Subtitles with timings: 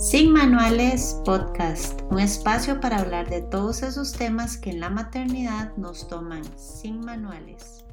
[0.00, 5.76] Sin Manuales Podcast, un espacio para hablar de todos esos temas que en la maternidad
[5.76, 7.84] nos toman sin manuales.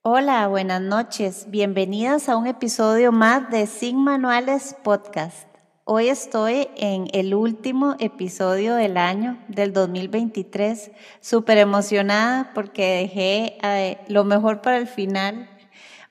[0.00, 1.48] Hola, buenas noches.
[1.50, 5.46] Bienvenidas a un episodio más de Sin Manuales Podcast.
[5.84, 10.90] Hoy estoy en el último episodio del año del 2023,
[11.20, 15.50] súper emocionada porque dejé eh, lo mejor para el final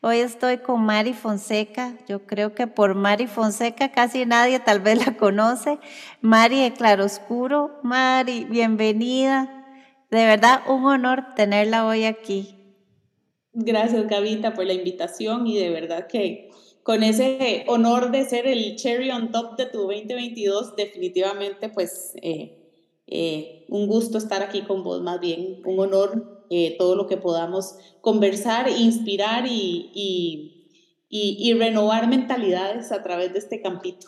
[0.10, 1.98] Hoy estoy con Mari Fonseca.
[2.08, 5.80] Yo creo que por Mari Fonseca casi nadie tal vez la conoce.
[6.22, 7.72] Mari de Claroscuro.
[7.84, 9.66] Mari, bienvenida.
[10.10, 12.56] De verdad, un honor tenerla hoy aquí.
[13.52, 16.52] Gracias, Gavita, por la invitación y de verdad que
[16.84, 22.58] con ese honor de ser el cherry on top de tu 2022, definitivamente pues eh,
[23.08, 27.18] eh, un gusto estar aquí con vos, más bien un honor eh, todo lo que
[27.18, 29.92] podamos conversar, inspirar y,
[31.10, 34.08] y, renovar mentalidades a través de este campito.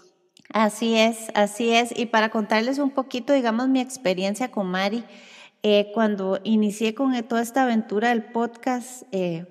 [0.53, 1.97] Así es, así es.
[1.97, 5.03] Y para contarles un poquito, digamos, mi experiencia con Mari,
[5.63, 9.45] eh, cuando inicié con toda esta aventura del podcast, eh,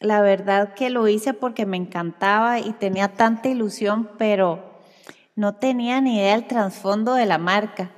[0.00, 4.80] la verdad que lo hice porque me encantaba y tenía tanta ilusión, pero
[5.34, 7.92] no tenía ni idea del trasfondo de la marca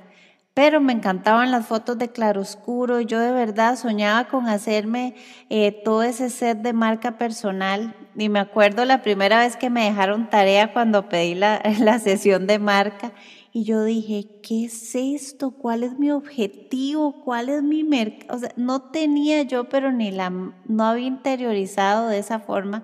[0.53, 2.99] pero me encantaban las fotos de claroscuro.
[2.99, 5.15] Yo de verdad soñaba con hacerme
[5.49, 7.95] eh, todo ese set de marca personal.
[8.17, 12.47] Y me acuerdo la primera vez que me dejaron tarea cuando pedí la, la sesión
[12.47, 13.13] de marca.
[13.53, 15.51] Y yo dije, ¿qué es esto?
[15.51, 17.21] ¿Cuál es mi objetivo?
[17.23, 18.35] ¿Cuál es mi mercado?
[18.35, 22.83] O sea, no tenía yo, pero ni la, no había interiorizado de esa forma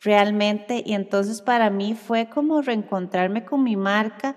[0.00, 0.82] realmente.
[0.86, 4.36] Y entonces para mí fue como reencontrarme con mi marca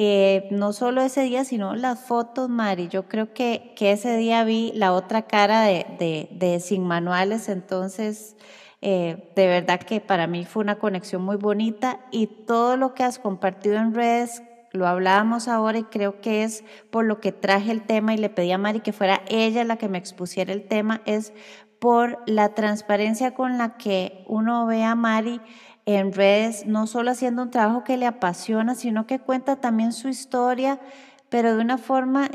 [0.00, 2.86] eh, no solo ese día, sino las fotos, Mari.
[2.86, 8.36] Yo creo que, que ese día vi la otra cara de, de, Sin Manuales, entonces
[8.80, 13.02] eh, de verdad que para mí fue una conexión muy bonita y todo lo que
[13.02, 16.62] has compartido en redes, lo hablábamos ahora y creo que es
[16.92, 19.78] por lo que traje el tema y le pedí a Mari que fuera ella la
[19.78, 21.32] que me expusiera el tema, es
[21.80, 25.40] por la transparencia con la que uno ve a Mari
[25.94, 30.08] en redes, no solo haciendo un trabajo que le apasiona, sino que cuenta también su
[30.08, 30.78] historia,
[31.30, 32.28] pero de una forma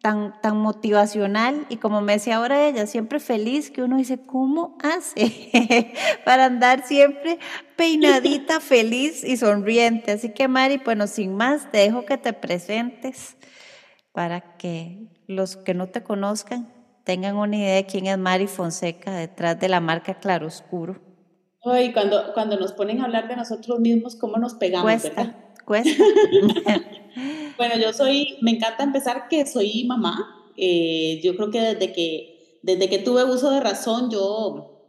[0.00, 4.78] tan, tan motivacional y como me decía ahora ella, siempre feliz, que uno dice, ¿cómo
[4.82, 5.92] hace
[6.24, 7.38] para andar siempre
[7.76, 10.12] peinadita, feliz y sonriente?
[10.12, 13.36] Así que Mari, bueno, sin más, te dejo que te presentes
[14.12, 16.72] para que los que no te conozcan
[17.04, 21.07] tengan una idea de quién es Mari Fonseca detrás de la marca Claroscuro.
[21.70, 26.04] Ay, cuando, cuando nos ponen a hablar de nosotros mismos, ¿cómo nos pegamos, cuesta, Cuesta.
[27.56, 30.52] bueno, yo soy, me encanta empezar que soy mamá.
[30.56, 34.82] Eh, yo creo que desde que, desde que tuve uso de razón, yo,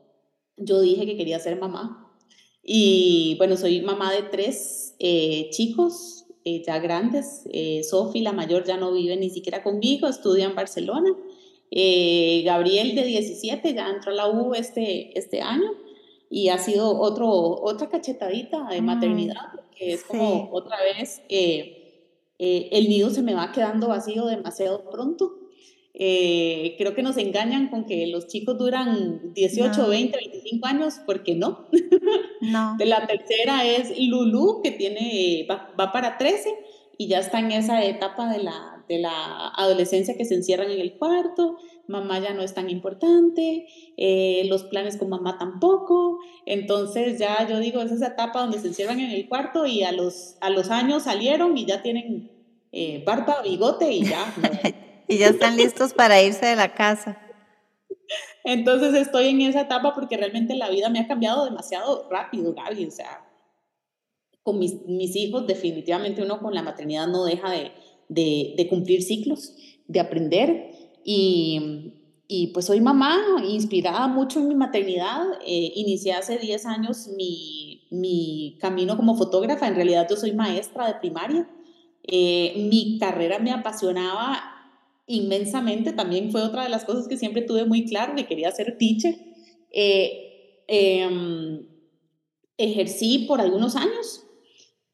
[0.58, 2.16] yo dije que quería ser mamá.
[2.64, 7.44] Y bueno, soy mamá de tres eh, chicos eh, ya grandes.
[7.90, 11.10] Sofi, la mayor, ya no vive ni siquiera conmigo, estudia en Barcelona.
[11.72, 15.72] Gabriel, de 17, ya entró a la U este, este año
[16.30, 21.80] y ha sido otro, otra cachetadita de mm, maternidad, porque es como otra vez eh,
[22.38, 25.36] eh, el nido se me va quedando vacío demasiado pronto.
[26.02, 31.36] Eh, creo que nos engañan con que los chicos duran 18, 20, 25 años, porque
[31.36, 31.68] no.
[32.42, 32.76] no.
[32.78, 36.56] De la tercera es Lulu, que tiene, va, va, para 13
[36.98, 40.82] y ya está en esa etapa de la, de la adolescencia que se encierran en
[40.82, 41.58] el cuarto
[41.90, 43.68] mamá ya no es tan importante,
[43.98, 46.20] eh, los planes con mamá tampoco.
[46.46, 49.92] Entonces ya yo digo, es esa etapa donde se encierran en el cuarto y a
[49.92, 52.32] los, a los años salieron y ya tienen
[52.72, 54.34] eh, barba, bigote y ya.
[55.08, 57.20] y ya están listos para irse de la casa.
[58.44, 62.86] Entonces estoy en esa etapa porque realmente la vida me ha cambiado demasiado rápido, Gaby.
[62.86, 63.26] O sea,
[64.44, 67.72] con mis, mis hijos definitivamente uno con la maternidad no deja de,
[68.10, 69.56] de, cumplir ciclos,
[69.88, 70.72] de aprender
[71.06, 71.94] y,
[72.28, 75.24] y pues soy mamá, inspirada mucho en mi maternidad.
[75.46, 79.68] Eh, inicié hace 10 años mi, mi, camino como fotógrafa.
[79.68, 81.50] En realidad yo soy maestra de primaria.
[82.04, 84.44] Eh, mi carrera me apasionaba
[85.08, 85.92] inmensamente.
[85.92, 89.16] También fue otra de las cosas que siempre tuve muy claro, que quería ser teacher.
[89.72, 91.66] Eh, em,
[92.58, 94.24] ejercí por algunos años,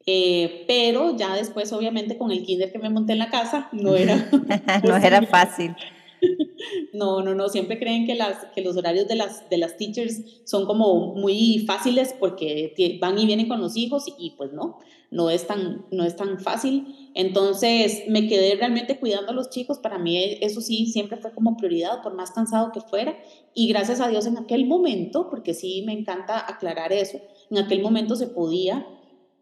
[0.06, 4.30] pero ya después, obviamente, con el kinder que me monté en la casa, no era...
[4.84, 5.74] no era fácil.
[6.92, 10.22] No, no, no, siempre creen que, las, que los horarios de las, de las teachers
[10.44, 14.78] son como muy fáciles porque van y vienen con los hijos y, pues no,
[15.10, 17.10] no es, tan, no es tan fácil.
[17.14, 21.56] Entonces me quedé realmente cuidando a los chicos, para mí eso sí, siempre fue como
[21.56, 23.16] prioridad, por más cansado que fuera.
[23.54, 27.20] Y gracias a Dios en aquel momento, porque sí me encanta aclarar eso,
[27.50, 28.86] en aquel momento se podía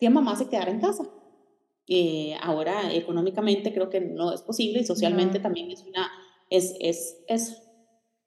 [0.05, 1.05] que mamá se quedara en casa.
[1.87, 6.11] Eh, ahora económicamente creo que no es posible y socialmente también es una,
[6.51, 7.63] es, es, es,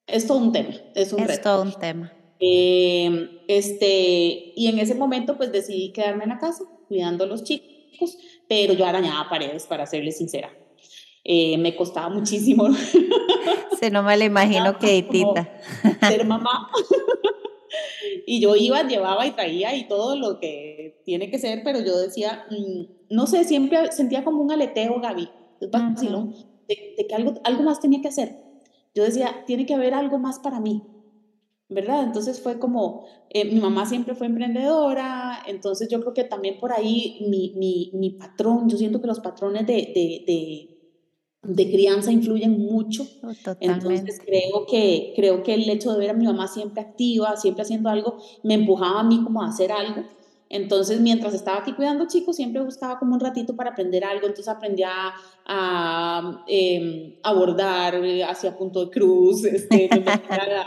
[0.08, 2.12] es todo un tema, es un es todo un tema.
[2.40, 7.44] Eh, este, y en ese momento pues decidí quedarme en la casa cuidando a los
[7.44, 8.18] chicos,
[8.50, 10.50] pero yo arañaba paredes, para serles sincera.
[11.24, 12.70] Eh, me costaba muchísimo.
[13.80, 15.06] Se no me lo imagino que.
[16.02, 16.72] Ser mamá.
[18.26, 21.98] y yo iba, llevaba y traía y todo lo que tiene que ser, pero yo
[21.98, 25.30] decía, mm, no sé, siempre sentía como un aleteo, Gaby,
[25.60, 25.68] de,
[26.98, 28.36] de, que algo, algo más tenía que hacer.
[28.94, 30.84] Yo decía, tiene que haber algo más para mí,
[31.70, 32.04] ¿verdad?
[32.04, 36.72] Entonces fue como, eh, mi mamá siempre fue emprendedora, entonces yo creo que también por
[36.72, 40.77] ahí mi, mi, mi patrón, yo siento que los patrones de, de de
[41.56, 43.08] crianza influyen mucho.
[43.24, 47.38] Oh, Entonces creo que, creo que el hecho de ver a mi mamá siempre activa,
[47.38, 50.04] siempre haciendo algo, me empujaba a mí como a hacer algo.
[50.50, 54.28] Entonces, mientras estaba aquí cuidando chicos, siempre buscaba como un ratito para aprender algo.
[54.28, 55.14] Entonces aprendí a,
[55.46, 59.90] a em, abordar hacia punto de cruz, este,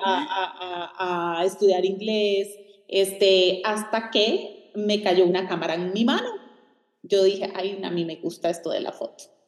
[0.05, 2.49] a, a, estudiar inglés,
[2.89, 6.29] este, hasta que me cayó una cámara en mi mano.
[7.03, 9.40] Yo dije, ay, a mí me gusta esto de la foto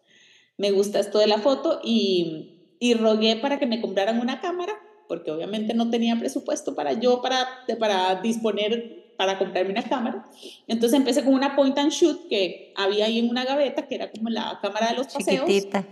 [0.62, 4.72] me gusta esto de la foto y, y rogué para que me compraran una cámara,
[5.08, 7.48] porque obviamente no tenía presupuesto para yo, para,
[7.80, 10.24] para disponer, para comprarme una cámara.
[10.68, 14.12] Entonces empecé con una point and shoot que había ahí en una gaveta, que era
[14.12, 15.48] como la cámara de los paseos.
[15.48, 15.84] Chiquitita.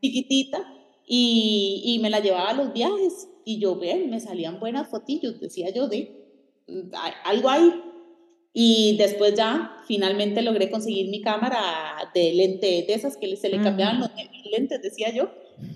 [0.00, 0.72] Chiquitita.
[1.06, 3.28] Y, y me la llevaba a los viajes.
[3.44, 6.16] Y yo, ven, me salían buenas fotillos, decía yo, de
[7.24, 7.74] algo ahí.
[8.56, 13.60] Y después ya finalmente logré conseguir mi cámara de lente, de esas que se le
[13.60, 14.10] cambiaban los
[14.50, 15.28] lentes, decía yo.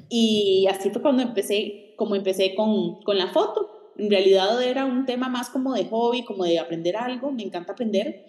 [0.08, 3.92] Y así fue cuando empecé, como empecé con, con la foto.
[3.98, 7.72] En realidad era un tema más como de hobby, como de aprender algo, me encanta
[7.72, 8.24] aprender.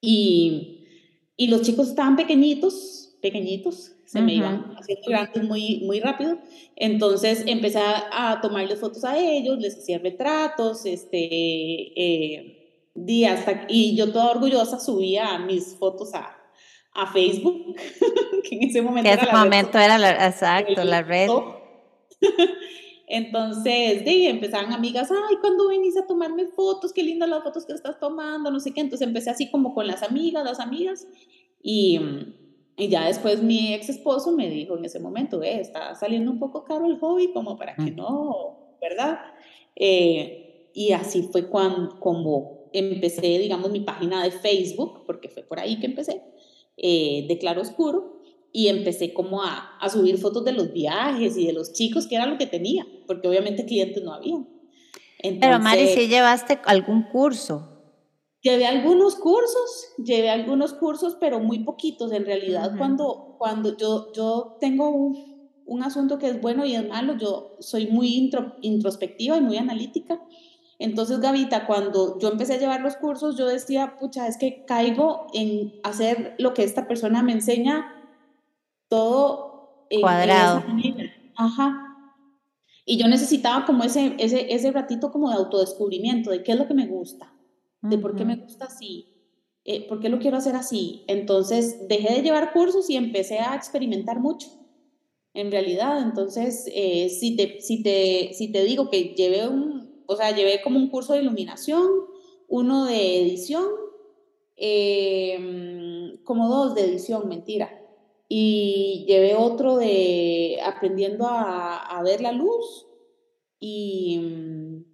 [0.00, 0.86] Y,
[1.36, 6.38] y los chicos estaban pequeñitos, pequeñitos, se me iban haciendo grandes muy, muy rápido.
[6.76, 12.55] Entonces empecé a, tomarles fotos a ellos, les hacía retratos, este, eh,
[13.26, 16.36] hasta, y yo toda orgullosa subía mis fotos a,
[16.94, 17.76] a Facebook,
[18.48, 21.28] que en ese momento, era, la momento era la, exacto, la red.
[23.08, 26.92] Entonces, de, empezaban amigas, ay, cuando venís a tomarme fotos?
[26.92, 28.80] Qué lindas las fotos que estás tomando, no sé qué.
[28.80, 31.06] Entonces empecé así como con las amigas, las amigas.
[31.62, 32.00] Y,
[32.76, 36.40] y ya después mi ex esposo me dijo en ese momento, eh, está saliendo un
[36.40, 39.20] poco caro el hobby, como para que no, ¿verdad?
[39.76, 45.58] Eh, y así fue cuando, como empecé, digamos, mi página de Facebook, porque fue por
[45.58, 46.22] ahí que empecé,
[46.76, 48.20] eh, de Claro Oscuro,
[48.52, 52.16] y empecé como a, a, subir fotos de los viajes y de los chicos, que
[52.16, 54.38] era lo que tenía, porque obviamente clientes no había.
[55.40, 57.76] Pero Mari, ¿sí llevaste algún curso?
[58.42, 62.12] Llevé algunos cursos, llevé algunos cursos, pero muy poquitos.
[62.12, 66.86] En realidad, cuando, cuando yo, yo tengo un, un, asunto que es bueno y es
[66.86, 68.30] malo, yo soy muy
[68.62, 70.22] introspectiva y muy analítica.
[70.78, 75.26] Entonces, Gavita, cuando yo empecé a llevar los cursos, yo decía, pucha, es que caigo
[75.32, 77.92] en hacer lo que esta persona me enseña
[78.88, 80.62] todo en, cuadrado.
[81.36, 81.82] Ajá.
[82.84, 86.68] Y yo necesitaba como ese, ese, ese ratito como de autodescubrimiento, de qué es lo
[86.68, 87.32] que me gusta,
[87.80, 89.16] de por qué me gusta así,
[89.64, 91.04] eh, por qué lo quiero hacer así.
[91.08, 94.48] Entonces, dejé de llevar cursos y empecé a experimentar mucho
[95.34, 96.00] en realidad.
[96.02, 100.62] Entonces, eh, si, te, si, te, si te digo que llevé un, o sea, llevé
[100.62, 101.86] como un curso de iluminación,
[102.48, 103.66] uno de edición,
[104.56, 107.82] em, como dos de edición, mentira.
[108.28, 112.86] Y llevé otro de aprendiendo a, ver la luz.
[113.60, 114.84] Y mm,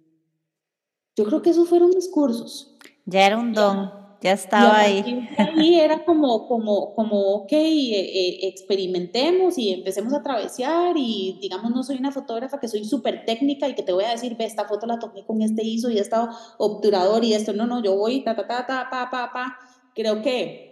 [1.15, 2.77] yo creo que esos fueron mis cursos.
[3.05, 4.02] Ya era un don.
[4.23, 5.27] Ya estaba ahí.
[5.37, 11.71] Ahí era como, como, como, ok, eh, eh, experimentemos y empecemos a travesear y digamos,
[11.71, 14.45] no soy una fotógrafa que soy súper técnica y que te voy a decir, ve,
[14.45, 16.15] esta foto la tomé con este ISO y este
[16.57, 19.57] obturador y esto, no, no, yo voy, ta, ta, ta, ta, pa, pa, pa.
[19.93, 20.71] Creo que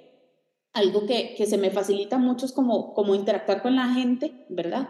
[0.71, 4.87] algo que, que se me facilita mucho es como, como interactuar con la gente, ¿verdad?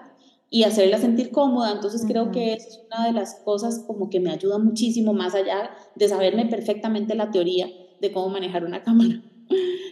[0.53, 1.71] y hacerla sentir cómoda.
[1.71, 5.71] Entonces creo que es una de las cosas como que me ayuda muchísimo más allá
[5.95, 7.67] de saberme perfectamente la teoría
[8.01, 9.21] de cómo manejar una cámara.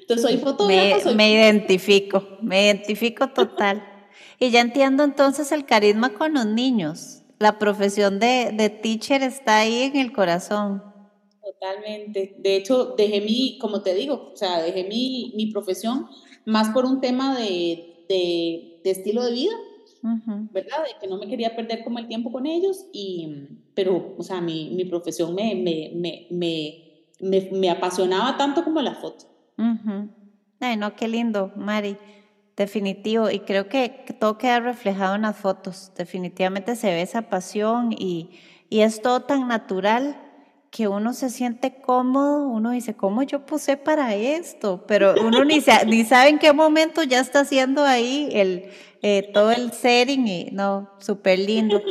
[0.02, 1.10] Entonces soy fotógrafa.
[1.12, 3.84] Me, me identifico, me identifico total.
[4.40, 7.22] y ya entiendo entonces el carisma con los niños.
[7.38, 10.84] La profesión de, de teacher está ahí en el corazón.
[11.42, 12.36] Totalmente.
[12.40, 16.08] De hecho, dejé mi, como te digo, o sea, dejé mi, mi profesión
[16.46, 19.54] más por un tema de, de, de estilo de vida,
[20.52, 20.84] ¿verdad?
[20.84, 24.42] De que no me quería perder como el tiempo con ellos, y, pero, o sea,
[24.42, 26.89] mi, mi profesión me, me, me, me
[27.20, 29.26] me, apasionaba tanto como la foto.
[30.60, 31.98] Ay, no, qué lindo, Mari.
[32.56, 33.30] Definitivo.
[33.30, 35.92] Y creo que todo queda reflejado en las fotos.
[35.98, 38.32] Definitivamente se ve esa pasión y,
[38.70, 40.18] y es todo tan natural
[40.72, 44.86] que uno se siente cómodo, uno dice, ¿cómo yo puse para esto?
[44.88, 48.70] Pero uno ni, ni sabe en qué momento ya está haciendo ahí el,
[49.02, 51.82] eh, todo el setting y no, súper lindo.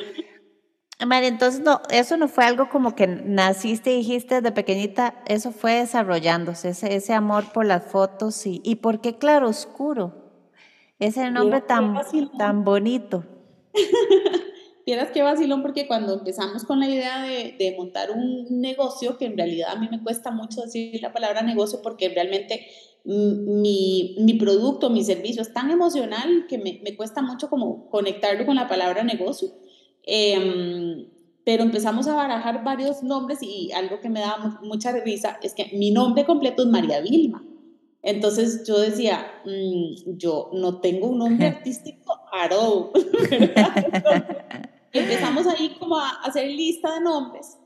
[1.07, 5.52] María, entonces no, eso no fue algo como que naciste y dijiste de pequeñita, eso
[5.52, 10.28] fue desarrollándose, ese, ese amor por las fotos y, y por qué claro oscuro,
[10.99, 11.97] ese nombre tan,
[12.37, 13.25] tan bonito.
[14.87, 19.26] Vieras qué vacilón, porque cuando empezamos con la idea de, de, montar un negocio, que
[19.26, 22.67] en realidad a mí me cuesta mucho decir la palabra negocio, porque realmente
[23.05, 28.47] mi, mi producto, mi servicio es tan emocional que me, me, cuesta mucho como conectarlo
[28.47, 29.49] con la palabra negocio.
[30.11, 31.07] Em,
[31.45, 35.71] pero empezamos a barajar varios nombres y algo que me da mucha risa es que
[35.75, 37.45] mi nombre completo es María Vilma.
[38.03, 42.91] Entonces yo decía, mm, yo no tengo un nombre artístico all.
[44.93, 47.59] empezamos ahí como a hacer lista de nombres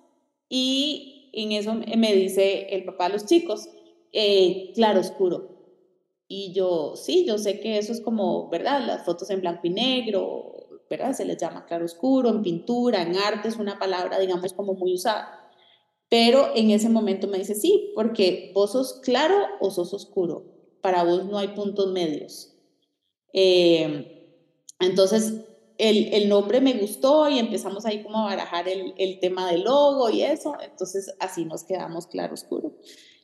[0.49, 3.69] y en eso me dice el papá de los chicos,
[4.13, 5.49] eh, claro oscuro.
[6.27, 8.85] Y yo, sí, yo sé que eso es como, ¿verdad?
[8.85, 10.62] Las fotos en blanco y negro,
[10.93, 11.15] ¿verdad?
[11.15, 14.95] Se les llama claro oscuro, en pintura, en arte, es una palabra, digamos, como muy
[14.95, 15.51] usada.
[16.11, 20.45] Pero en ese momento me dice, sí, porque vos sos claro o sos oscuro.
[20.83, 22.55] Para vos no hay puntos medios.
[23.33, 24.37] Eh,
[24.81, 25.33] entonces,
[25.79, 29.63] el, el, nombre me gustó y empezamos ahí como a barajar el, el, tema del
[29.63, 32.77] logo y eso, entonces así nos quedamos claro oscuro.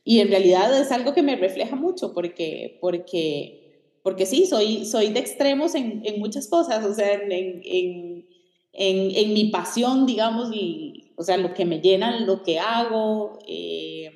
[0.03, 3.58] Y en realidad es algo que me refleja mucho porque, porque,
[4.03, 8.25] porque sí, soy, soy de extremos en, en muchas cosas, o sea, en, en,
[8.73, 13.39] en mi pasión, digamos, y, o sea, lo que me llena, lo que hago.
[13.47, 14.11] Eh,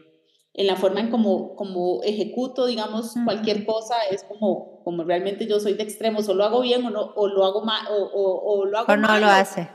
[0.55, 5.59] en la forma en como, como ejecuto, digamos, cualquier cosa, es como, como realmente yo
[5.59, 8.59] soy de extremos, o lo hago bien o, no, o lo hago mal, o, o,
[8.59, 9.67] o lo hago o no lo hace.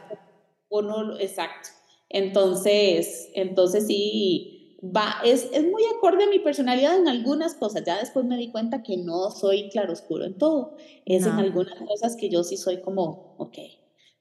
[0.69, 1.71] O, no, exacto.
[2.09, 7.99] Entonces, entonces sí, va, es, es muy acorde a mi personalidad en algunas cosas, ya
[7.99, 12.29] después me di cuenta que no soy claroscuro en todo, es en algunas cosas que
[12.31, 13.59] yo sí soy como, ok,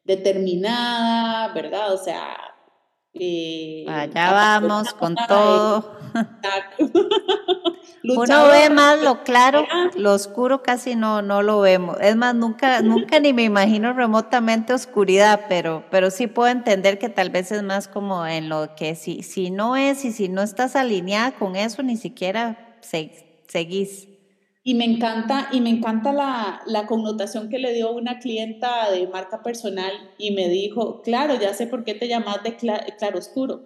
[0.04, 1.94] determinada, ¿verdad?
[1.94, 2.36] O sea,
[3.14, 5.98] eh, Allá vamos con todo.
[8.04, 11.98] Uno ve más lo claro, lo oscuro casi no, no lo vemos.
[12.02, 17.10] Es más, nunca, nunca ni me imagino remotamente oscuridad, pero, pero sí puedo entender que
[17.10, 20.42] tal vez es más como en lo que si, si no es y si no
[20.42, 24.08] estás alineada con eso, ni siquiera seguís.
[24.64, 29.08] Y me encanta, y me encanta la, la, connotación que le dio una clienta de
[29.08, 33.62] marca personal y me dijo, claro, ya sé por qué te llamas de claro oscuro,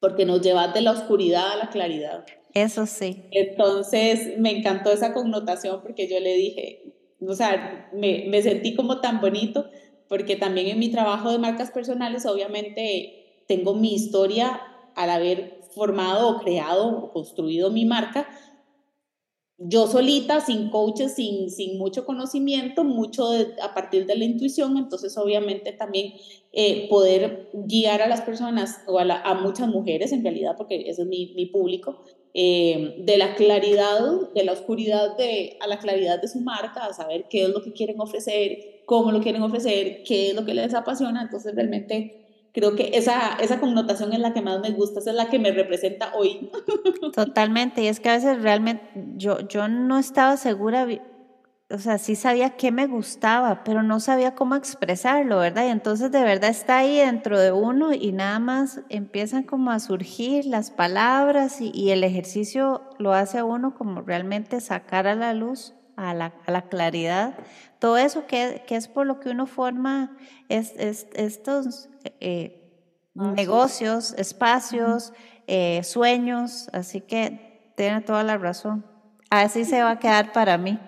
[0.00, 2.26] porque nos llevas de la oscuridad a la claridad.
[2.54, 3.24] Eso sí.
[3.30, 9.00] Entonces me encantó esa connotación porque yo le dije, o sea, me, me sentí como
[9.00, 9.66] tan bonito,
[10.08, 14.60] porque también en mi trabajo de marcas personales, obviamente, tengo mi historia
[14.94, 18.28] al haber formado o creado o construido mi marca
[19.58, 23.28] yo solita, sin coaches, sin, sin mucho conocimiento, mucho
[23.60, 26.12] a partir de la intuición, entonces obviamente también
[26.52, 31.02] eh, poder guiar a las personas o a, a, muchas mujeres en realidad, porque ese
[31.02, 32.04] es mi, mi público,
[32.34, 34.00] eh, de la claridad,
[34.34, 37.62] de la oscuridad de, a la claridad de su marca, a saber qué es lo
[37.62, 42.50] que quieren ofrecer, cómo lo quieren ofrecer, qué es lo que les apasiona, entonces realmente
[42.52, 45.38] creo que esa, esa connotación es la que más me gusta, esa es la que
[45.38, 46.50] me representa hoy.
[47.14, 48.84] Totalmente, y es que a veces realmente
[49.16, 50.86] yo, yo no estaba segura,
[51.70, 55.66] o sea, sí sabía qué me gustaba, pero no sabía cómo expresarlo, ¿verdad?
[55.66, 59.78] Y entonces de verdad está ahí dentro de uno y nada más empiezan como a
[59.78, 65.14] surgir las palabras y, y el ejercicio lo hace a uno como realmente sacar a
[65.14, 67.36] la luz, a la, a la claridad,
[67.78, 70.16] todo eso que, que, es por lo que uno forma
[70.48, 75.12] es, es, estos eh, ah, negocios, espacios,
[75.46, 78.86] eh, sueños, así que tiene toda la razón.
[79.28, 80.78] Así se va a quedar para mí.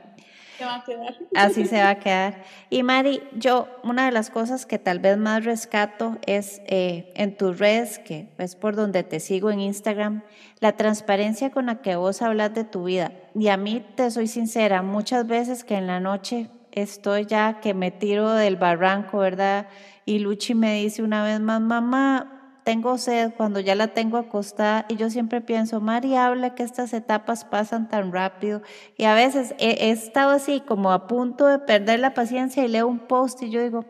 [1.35, 2.43] Así se va a quedar.
[2.69, 7.37] Y Mari, yo una de las cosas que tal vez más rescato es eh, en
[7.37, 10.23] tus redes, que es por donde te sigo en Instagram,
[10.61, 13.12] la transparencia con la que vos hablas de tu vida.
[13.35, 17.75] Y a mí, te soy sincera, muchas veces que en la noche estoy ya que
[17.75, 19.69] me tiro del barranco, ¿verdad?
[20.05, 24.87] Y Luchi me dice una vez más, mamá, tengo sed cuando ya la tengo acostada
[24.88, 28.62] y yo siempre pienso, Mari, habla que estas etapas pasan tan rápido
[28.97, 32.87] y a veces he, estado así como a punto de perder la paciencia y leo
[32.87, 33.85] un post y yo digo,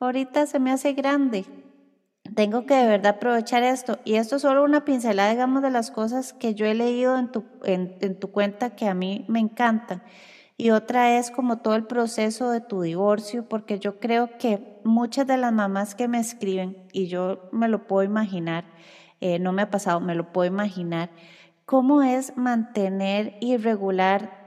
[0.00, 1.44] ahorita se me hace grande,
[2.34, 3.98] tengo que de verdad aprovechar esto.
[4.04, 7.30] Y esto es solo una pincelada, digamos, de las cosas que yo he leído en
[7.30, 10.02] tu, en, tu cuenta que a mí me encantan.
[10.58, 15.26] Y otra es como todo el proceso de tu divorcio, porque yo creo que muchas
[15.26, 18.64] de las mamás que me escriben, y yo me lo puedo imaginar,
[19.20, 21.10] eh, no me ha pasado, me lo puedo imaginar,
[21.66, 24.46] cómo es mantener y regular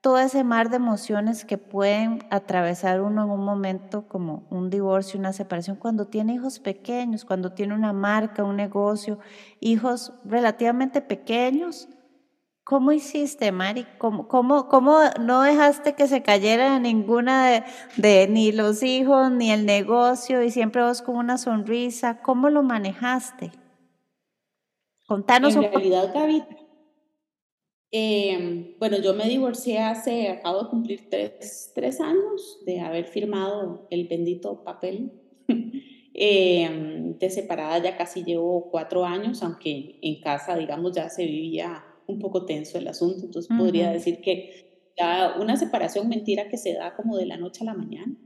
[0.00, 5.20] todo ese mar de emociones que pueden atravesar uno en un momento como un divorcio,
[5.20, 9.18] una separación, cuando tiene hijos pequeños, cuando tiene una marca, un negocio,
[9.60, 11.88] hijos relativamente pequeños.
[12.64, 13.86] ¿Cómo hiciste, Mari?
[13.98, 17.62] ¿Cómo, cómo, cómo no dejaste que se cayera ninguna de,
[17.96, 22.22] de, ni los hijos ni el negocio y siempre vos con una sonrisa?
[22.22, 23.50] ¿Cómo lo manejaste?
[25.06, 26.44] Contanos en realidad, Gaby,
[27.92, 33.88] eh, bueno, yo me divorcié hace, acabo de cumplir tres, tres años de haber firmado
[33.90, 35.12] el bendito papel.
[36.14, 41.84] eh, de separada ya casi llevo cuatro años, aunque en casa, digamos, ya se vivía
[42.10, 46.74] un poco tenso el asunto, entonces podría decir que ya una separación mentira que se
[46.74, 48.16] da como de la noche a la mañana.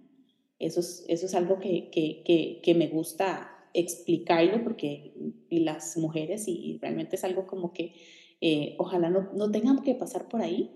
[0.59, 5.13] Eso es, eso es algo que, que, que, que me gusta explicarlo porque
[5.51, 7.95] las mujeres y realmente es algo como que
[8.41, 10.71] eh, ojalá no, no tengan que pasar por ahí,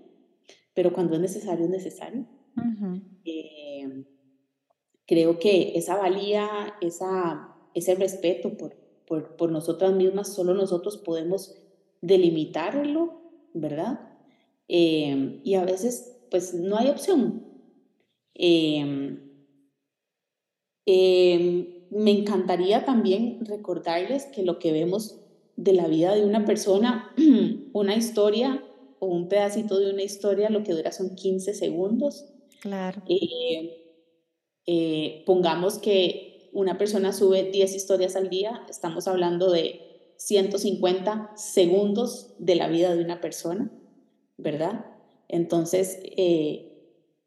[0.73, 2.25] pero cuando es necesario, es necesario.
[3.25, 4.05] Eh,
[5.05, 8.75] creo que esa valía, esa, ese respeto por,
[9.07, 11.55] por, por, nosotras mismas, solo nosotros podemos
[12.01, 13.21] delimitarlo,
[13.53, 13.99] ¿verdad?
[14.67, 17.45] Eh, y a veces, pues no hay opción.
[21.91, 25.19] me encantaría también recordarles que lo que vemos
[25.55, 27.13] de la vida de una persona,
[27.73, 28.63] una historia
[28.99, 32.25] o un pedacito de una historia, lo que dura son 15 segundos.
[32.61, 33.01] Claro.
[33.07, 33.79] Eh,
[34.65, 39.88] eh, pongamos que una persona sube 10 historias al día, estamos hablando de
[40.19, 43.71] 150 segundos de la vida de una persona,
[44.37, 44.85] ¿verdad?
[45.29, 46.69] Entonces, eh,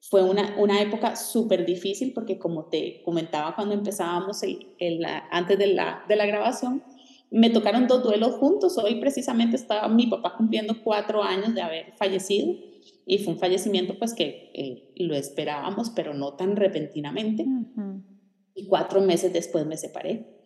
[0.01, 5.59] fue una, una época súper difícil porque como te comentaba cuando empezábamos el, el, antes
[5.59, 6.83] de la, de la grabación,
[7.31, 8.77] me tocaron dos duelos juntos.
[8.77, 12.55] Hoy precisamente estaba mi papá cumpliendo cuatro años de haber fallecido
[13.07, 17.47] y fue un fallecimiento pues que eh, lo esperábamos, pero no tan repentinamente.
[18.55, 20.42] Y cuatro meses después me separé.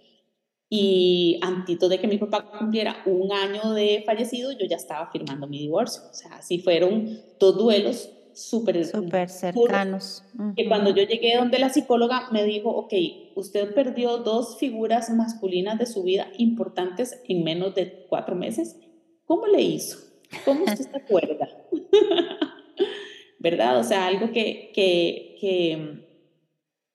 [0.68, 5.46] Y antes de que mi papá cumpliera un año de fallecido, yo ya estaba firmando
[5.46, 6.02] mi divorcio.
[6.10, 10.22] O sea, así fueron dos duelos súper super cercanos.
[10.56, 12.92] Que cuando yo llegué donde la psicóloga me dijo, ok,
[13.34, 18.76] usted perdió dos figuras masculinas de su vida importantes en menos de cuatro meses.
[19.24, 19.98] ¿Cómo le hizo?
[20.44, 21.48] ¿Cómo usted se acuerda?
[23.38, 23.78] ¿Verdad?
[23.78, 26.06] O sea, algo que, que, que,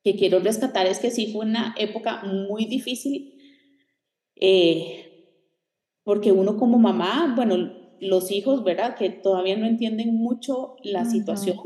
[0.03, 3.40] que, quiero rescatar es que sí fue una época muy difícil,
[4.41, 5.01] eh,
[6.03, 8.95] porque uno como mamá, bueno, los hijos, ¿verdad?
[8.95, 11.57] Que todavía no entienden mucho la situación.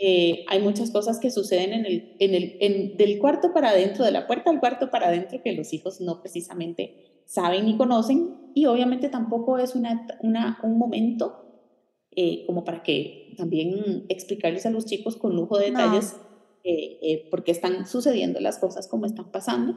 [0.00, 4.04] Eh, hay muchas cosas que suceden en el, en el, en, del cuarto para adentro,
[4.04, 8.52] de la puerta al cuarto para adentro, que los hijos no precisamente saben ni conocen.
[8.54, 11.44] Y obviamente tampoco es una, una un momento
[12.12, 16.14] eh, como para que también explicarles a los chicos con lujo de detalles
[16.62, 19.76] eh, por qué están sucediendo las cosas como están pasando.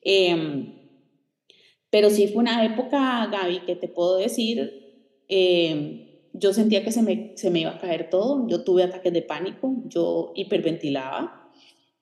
[0.00, 0.85] Em,
[1.96, 7.00] pero sí fue una época, Gaby, que te puedo decir, eh, yo sentía que se
[7.00, 11.48] me, se me iba a caer todo, yo tuve ataques de pánico, yo hiperventilaba,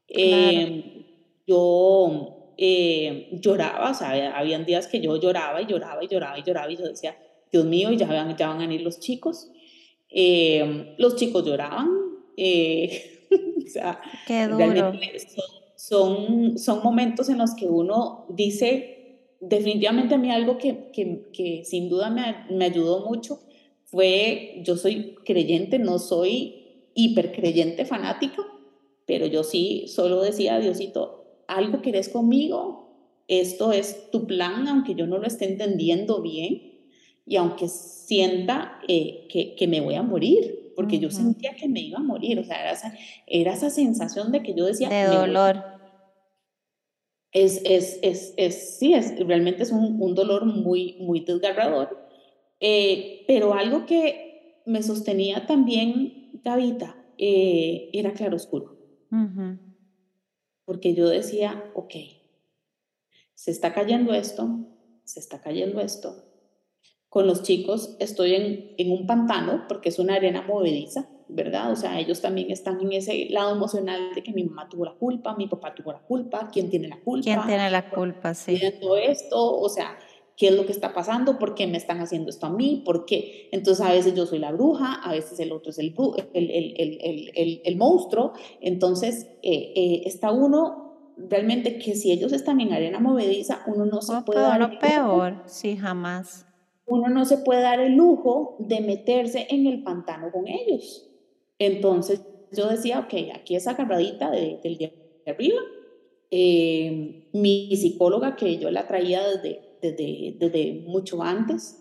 [0.08, 1.04] eh,
[1.46, 6.42] yo eh, lloraba, o sea, habían días que yo lloraba y lloraba y lloraba y
[6.42, 7.16] lloraba y yo decía,
[7.52, 9.52] Dios mío, ya van, ya van a venir los chicos.
[10.10, 11.86] los chicos lloraban,
[12.36, 14.92] o sea, Qué duro.
[15.76, 18.93] son, son momentos en los que uno dice,
[19.48, 23.40] definitivamente a mí algo que, que, que sin duda me, me, ayudó mucho
[23.84, 28.42] fue, yo soy creyente, no soy hipercreyente fanática,
[29.06, 32.88] pero yo sí solo decía, Diosito, algo querés conmigo,
[33.28, 36.72] esto es tu plan, aunque yo no lo esté entendiendo bien
[37.26, 41.80] y aunque sienta eh, que, que, me voy a morir, porque yo sentía que me
[41.80, 42.94] iba a morir, o sea, era esa,
[43.26, 44.88] era esa sensación de que yo decía...
[44.88, 45.73] De dolor
[47.34, 51.98] es, es, es, es, sí, es, realmente es un, un dolor muy, muy desgarrador.
[52.60, 58.78] Eh, pero algo que me sostenía también, Gavita, eh, era claroscuro.
[60.64, 61.94] Porque yo decía, ok,
[63.34, 64.66] se está cayendo esto,
[65.04, 66.24] se está cayendo esto.
[67.08, 71.72] Con los chicos estoy en, en un pantano porque es una arena movediza, ¿verdad?
[71.72, 74.94] O sea, ellos también están en ese lado emocional de que mi mamá tuvo la
[74.94, 77.24] culpa, mi papá tuvo la culpa, ¿quién tiene la culpa?
[77.24, 78.34] ¿Quién tiene la culpa?
[78.34, 78.60] Sí.
[78.80, 79.96] Todo esto, o sea,
[80.36, 81.38] ¿qué es lo que está pasando?
[81.38, 82.82] ¿Por qué me están haciendo esto a mí?
[82.84, 83.48] ¿Por qué?
[83.52, 85.94] Entonces a veces yo soy la bruja, a veces el otro es el,
[86.34, 88.32] el, el, el, el monstruo.
[88.60, 94.02] Entonces eh, eh, está uno realmente que si ellos están en arena movediza, uno no
[94.02, 94.60] se puede dar...
[94.60, 96.46] Lo peor, sí, jamás
[96.86, 101.10] uno no se puede dar el lujo de meterse en el pantano con ellos.
[101.58, 104.92] Entonces yo decía, ok, aquí es agarradita del día
[105.24, 105.60] de arriba.
[106.30, 111.80] Eh, mi psicóloga, que yo la traía desde, desde, desde mucho antes,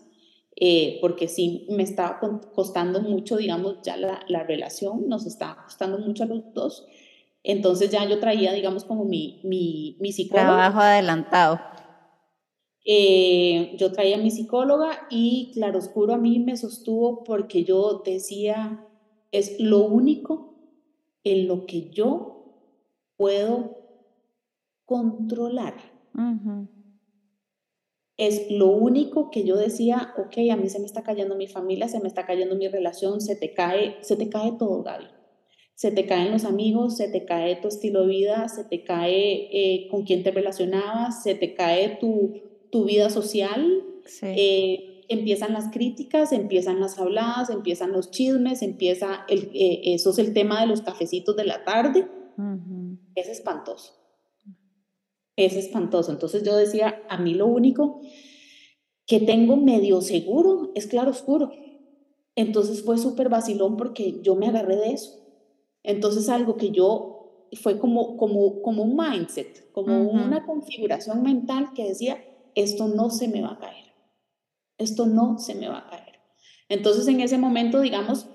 [0.56, 2.20] eh, porque sí me estaba
[2.54, 6.86] costando mucho, digamos, ya la, la, relación, nos estaba costando mucho a los dos.
[7.42, 10.46] Entonces ya yo traía, digamos, como mi, mi, mi psicóloga.
[10.46, 11.60] Trabajo adelantado.
[12.86, 18.86] Eh, yo traía a mi psicóloga y Claroscuro a mí me sostuvo porque yo decía,
[19.34, 20.54] es lo único
[21.24, 22.34] en lo que yo
[23.16, 23.76] puedo
[24.84, 25.74] controlar.
[28.16, 31.88] Es lo único que yo decía, ok, a mí se me está cayendo mi familia,
[31.88, 35.06] se me está cayendo mi relación, se te cae, se te cae todo, Gaby.
[35.74, 39.48] Se te caen los amigos, se te cae tu estilo de vida, se te cae
[39.50, 43.82] eh, con quién te relacionabas, se te cae tu, tu vida social,
[44.22, 50.18] eh, empiezan las críticas, empiezan las habladas, empiezan los chismes, empieza, el, eh, eso es
[50.18, 52.08] el tema de los cafecitos de la tarde.
[53.14, 53.92] Es espantoso.
[55.36, 56.12] Es espantoso.
[56.12, 58.00] Entonces yo decía, a mí lo único
[59.06, 61.52] que tengo medio seguro es claro oscuro.
[62.36, 65.20] Entonces fue súper vacilón porque yo me agarré de eso.
[65.82, 71.88] Entonces algo que yo fue como, como, como un mindset, como una configuración mental que
[71.88, 72.18] decía,
[72.54, 73.83] esto no se me va a caer,
[74.78, 76.20] esto no se me va a caer.
[76.68, 78.26] Entonces en ese momento, digamos,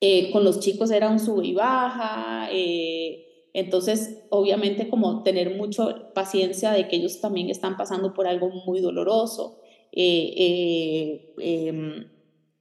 [0.00, 6.12] eh, con los chicos era un sube y baja, eh, entonces obviamente como tener mucha
[6.12, 9.60] paciencia de que ellos también están pasando por algo muy doloroso,
[9.92, 12.06] eh, em,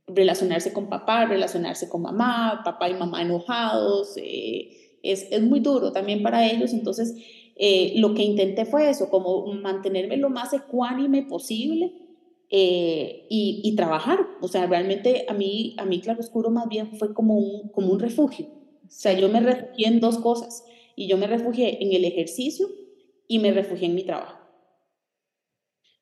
[0.07, 6.23] relacionarse con papá, relacionarse con mamá, papá y mamá enojados, es, es muy duro también
[6.23, 7.13] para ellos, entonces
[7.59, 11.91] eh, lo que intenté fue eso, como mantenerme lo más ecuánime posible
[12.49, 14.19] eh, y, trabajar.
[14.41, 17.91] O sea, realmente a mí, a mí Claro Oscuro más bien fue como un, como
[17.91, 18.47] un refugio.
[18.85, 20.63] O sea, yo me refugié en dos cosas
[20.95, 22.67] y yo me refugié en el ejercicio
[23.27, 24.37] y me refugié en mi trabajo.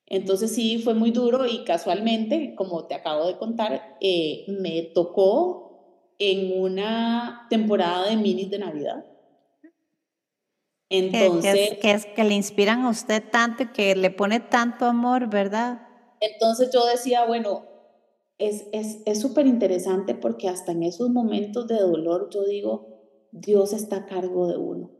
[0.06, 6.14] Entonces sí, fue muy duro y casualmente, como te acabo de contar, eh, me tocó
[6.18, 9.04] en una temporada de minis de Navidad
[10.88, 15.28] entonces, que, es, que, le inspiran a usted tanto y que le pone tanto amor,
[15.28, 15.85] ¿verdad?
[16.32, 17.64] Entonces yo decía, bueno,
[18.38, 18.64] es
[19.20, 22.96] súper es, interesante porque hasta en esos momentos de dolor yo digo,
[23.32, 24.90] Dios está a cargo de uno.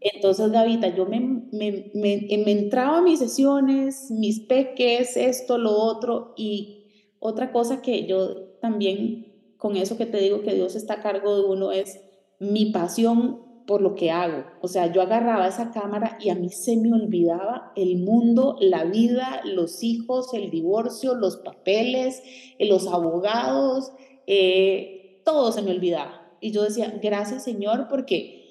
[0.00, 5.70] Entonces, Gavita, yo me, me, me, me, entraba a mis sesiones, mis peques, esto, lo
[5.70, 6.86] otro, y
[7.20, 11.36] otra cosa que yo también, con eso que te digo que Dios está a cargo
[11.36, 12.00] de uno, es
[12.40, 14.44] mi pasión por lo que hago.
[14.60, 18.84] O sea, yo agarraba esa cámara y a mí se me olvidaba el mundo, la
[18.84, 22.22] vida, los hijos, el divorcio, los papeles,
[22.58, 23.92] eh, los abogados,
[24.26, 26.36] eh, todo se me olvidaba.
[26.40, 28.48] Y yo decía, gracias Señor, porque,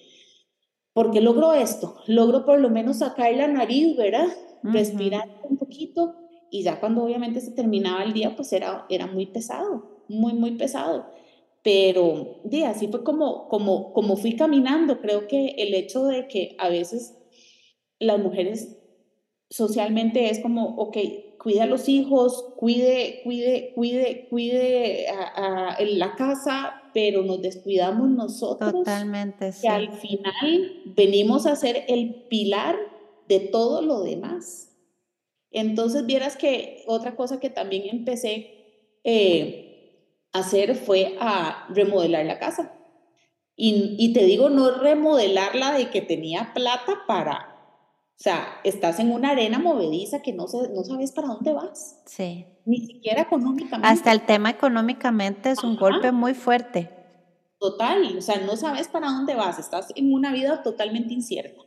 [0.94, 4.28] porque logro esto, logro por lo menos sacar la nariz, ¿verdad?
[4.64, 6.16] Respirar un poquito
[6.50, 10.52] y ya cuando obviamente se terminaba el día, pues era, era muy pesado, muy, muy
[10.52, 11.06] pesado.
[11.64, 15.00] Pero de así fue como, como, como fui caminando.
[15.00, 17.16] Creo que el hecho de que a veces
[18.00, 18.78] las mujeres
[19.50, 20.98] socialmente es como, ok,
[21.38, 28.72] cuida a los hijos, cuide, cuide, cuide, cuide a, la casa, pero nos descuidamos nosotros.
[28.72, 29.62] Totalmente, sí.
[29.62, 32.78] Que al final venimos a ser el pilar
[33.28, 34.70] de todo lo demás.
[35.52, 39.71] Entonces, vieras que otra cosa que también empecé eh,
[40.34, 42.74] hacer fue a remodelar la casa.
[43.56, 47.52] Y, te digo, no remodelarla de que tenía plata para,
[48.22, 52.02] o sea, estás en una arena movediza que no, no sabes para dónde vas.
[52.08, 52.48] Sí.
[52.66, 53.88] Ni siquiera económicamente.
[53.88, 56.90] Hasta el tema económicamente es un golpe muy fuerte.
[57.60, 61.62] Total, o sea, no sabes para dónde vas, estás en una vida totalmente incierta.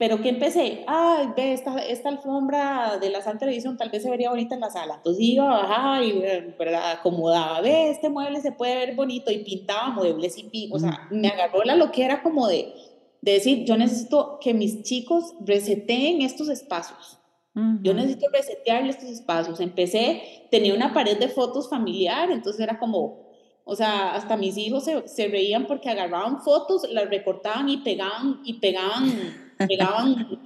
[0.00, 4.08] Pero que empecé, ay, ve, esta, esta alfombra de la Santa Televisión tal vez se
[4.08, 4.94] vería bonita en la sala.
[4.94, 6.18] Entonces iba, bajaba y,
[6.58, 6.92] ¿verdad?
[6.92, 11.28] Acomodaba, ve, este mueble se puede ver bonito y pintaba muebles y, o sea, me
[11.28, 12.72] agarró la lo que era como de,
[13.20, 17.18] de decir, yo necesito que mis chicos reseteen estos espacios.
[17.82, 19.60] Yo necesito resetear estos espacios.
[19.60, 23.28] Empecé, tenía una pared de fotos familiar, entonces era como,
[23.64, 28.40] O sea, hasta mis hijos se, se reían porque agarraban fotos, las recortaban y pegaban,
[28.44, 30.40] y pegaban, pegaban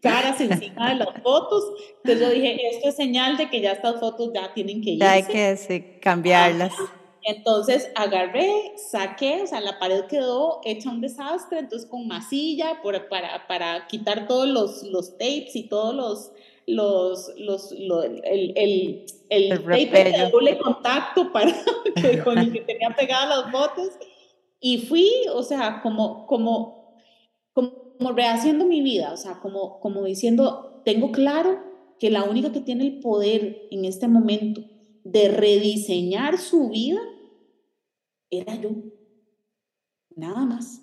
[0.00, 1.64] caras encima de las fotos.
[2.04, 5.04] Entonces yo dije, esto es señal de que ya estas fotos ya tienen que irse.
[5.04, 6.72] Ya hay que cambiarlas.
[7.24, 13.08] Entonces agarré, saqué, o sea, la pared quedó hecha un desastre, entonces con masilla por,
[13.08, 16.32] para, para quitar todos los, los tapes y todos los,
[16.66, 21.52] los, los, el, el, el, tape de doble contacto para
[21.94, 23.90] que, con el que tenía pegadas las fotos.
[24.58, 26.81] Y fui, o sea, como, como,
[28.02, 31.60] como rehaciendo mi vida, o sea, como, como diciendo, tengo claro
[32.00, 34.64] que la única que tiene el poder en este momento
[35.04, 37.00] de rediseñar su vida
[38.30, 38.70] era yo.
[40.16, 40.82] Nada más.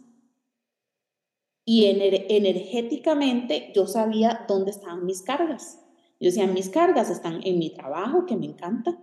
[1.66, 5.80] Y energéticamente yo sabía dónde estaban mis cargas.
[6.22, 8.98] Yo decía, mis cargas están en mi trabajo, que me encanta.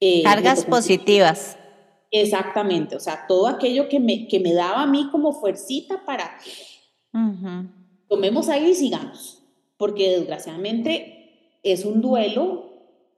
[0.00, 1.58] Eh, cargas positivas.
[2.16, 6.38] Exactamente, o sea, todo aquello que me, que me daba a mí como fuercita para
[8.06, 9.42] tomemos aire y sigamos,
[9.76, 12.70] porque desgraciadamente es un duelo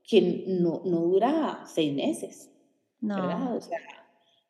[0.03, 2.51] que no, no dura seis meses.
[3.03, 3.57] No.
[3.57, 3.79] O sea,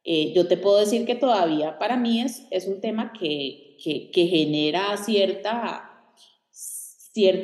[0.05, 4.13] eh, yo te puedo decir que todavía para mí es, es un tema que, que,
[4.13, 5.91] que genera cierta,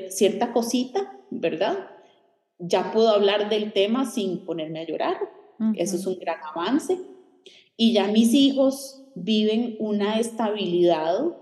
[0.09, 1.91] cierta cosita, ¿verdad?
[2.61, 5.42] Ya puedo hablar del tema sin ponerme a llorar.
[5.77, 6.99] Eso es un gran avance.
[7.77, 11.37] Y ya mis hijos viven una estabilidad.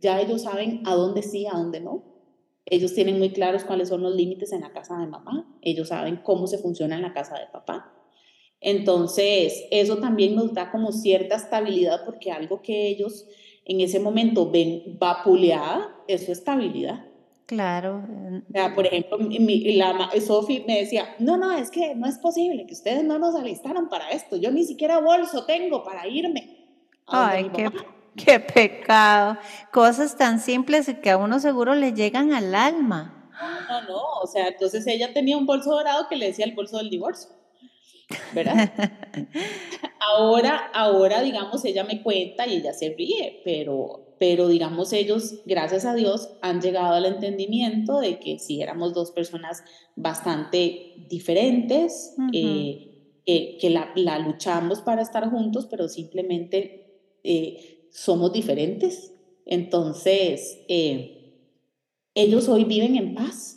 [0.00, 2.04] Ya ellos saben a dónde sí, a dónde no.
[2.64, 5.58] Ellos tienen muy claros cuáles son los límites en la casa de mamá.
[5.62, 7.94] Ellos saben cómo se funciona en la casa de papá.
[8.60, 13.26] Entonces, eso también nos da como cierta estabilidad porque algo que ellos
[13.64, 17.07] en ese momento ven vapuleada es su estabilidad.
[17.48, 18.04] Claro.
[18.46, 22.18] O sea, por ejemplo, mi, la, Sophie me decía, no, no, es que no es
[22.18, 24.36] posible que ustedes no nos alistaron para esto.
[24.36, 26.68] Yo ni siquiera bolso tengo para irme.
[27.06, 27.70] Ay, qué,
[28.22, 29.38] qué pecado.
[29.72, 33.30] Cosas tan simples que a uno seguro le llegan al alma.
[33.66, 36.76] No, no, o sea, entonces ella tenía un bolso dorado que le decía el bolso
[36.76, 37.30] del divorcio.
[38.34, 38.70] ¿Verdad?
[40.00, 45.84] ahora, ahora, digamos, ella me cuenta y ella se ríe, pero, pero digamos, ellos, gracias
[45.84, 49.62] a Dios, han llegado al entendimiento de que si éramos dos personas
[49.96, 52.84] bastante diferentes, eh,
[53.24, 59.14] que la, la, luchamos para estar juntos, pero simplemente eh, somos diferentes.
[59.46, 61.44] Entonces, eh,
[62.14, 63.54] ellos hoy viven en paz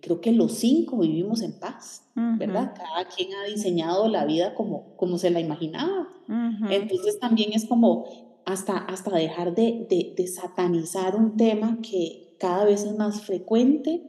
[0.00, 2.74] creo que los cinco vivimos en paz, ¿verdad?
[2.76, 6.08] Cada quien ha diseñado la vida como, como se la imaginaba.
[6.70, 9.86] Entonces también es como hasta, hasta dejar de,
[10.16, 14.02] de, satanizar un tema que cada vez es más frecuente,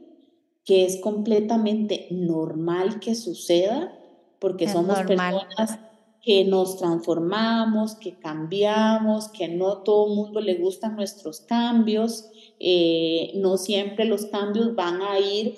[0.64, 3.98] que es completamente normal que suceda,
[4.38, 5.78] porque somos personas
[6.22, 13.32] que nos transformamos, que cambiamos, que no todo el mundo le gustan nuestros cambios, eh,
[13.34, 15.56] no siempre los cambios van a ir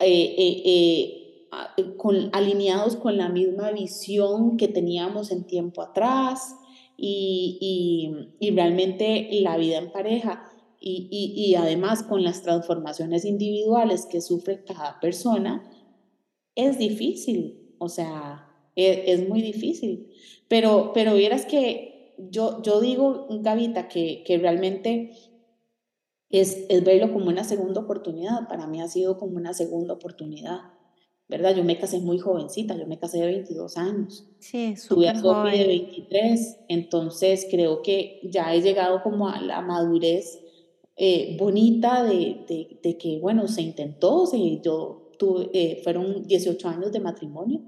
[0.00, 0.62] eh, eh,
[1.76, 6.54] eh, con, alineados con la misma visión que teníamos en tiempo atrás
[7.00, 10.44] y, y, realmente la vida en pareja
[10.80, 15.70] y, y, además con las transformaciones individuales que sufre cada persona,
[16.56, 20.10] es difícil, o sea, es, es muy difícil.
[20.48, 25.12] Pero, pero vieras que yo, yo digo, Gavita, que, que realmente
[26.30, 28.48] es, es verlo como una segunda oportunidad.
[28.48, 30.72] Para mí ha sido como una segunda oportunidad.
[31.28, 31.54] ¿Verdad?
[31.54, 34.26] Yo me casé muy jovencita, yo me casé de 22 años.
[34.38, 40.40] Sí, Tuve a de 23, entonces creo que ya he llegado como a la madurez
[40.96, 46.68] eh, bonita de, de, de, que, bueno, se intentó, se, yo tuve, eh, fueron 18
[46.68, 47.60] años de matrimonio,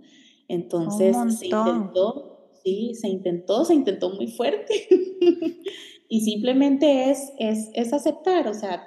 [0.48, 4.88] entonces se intentó, sí, se intentó, se intentó muy fuerte.
[6.08, 8.82] y simplemente es, es, es aceptar, o sea,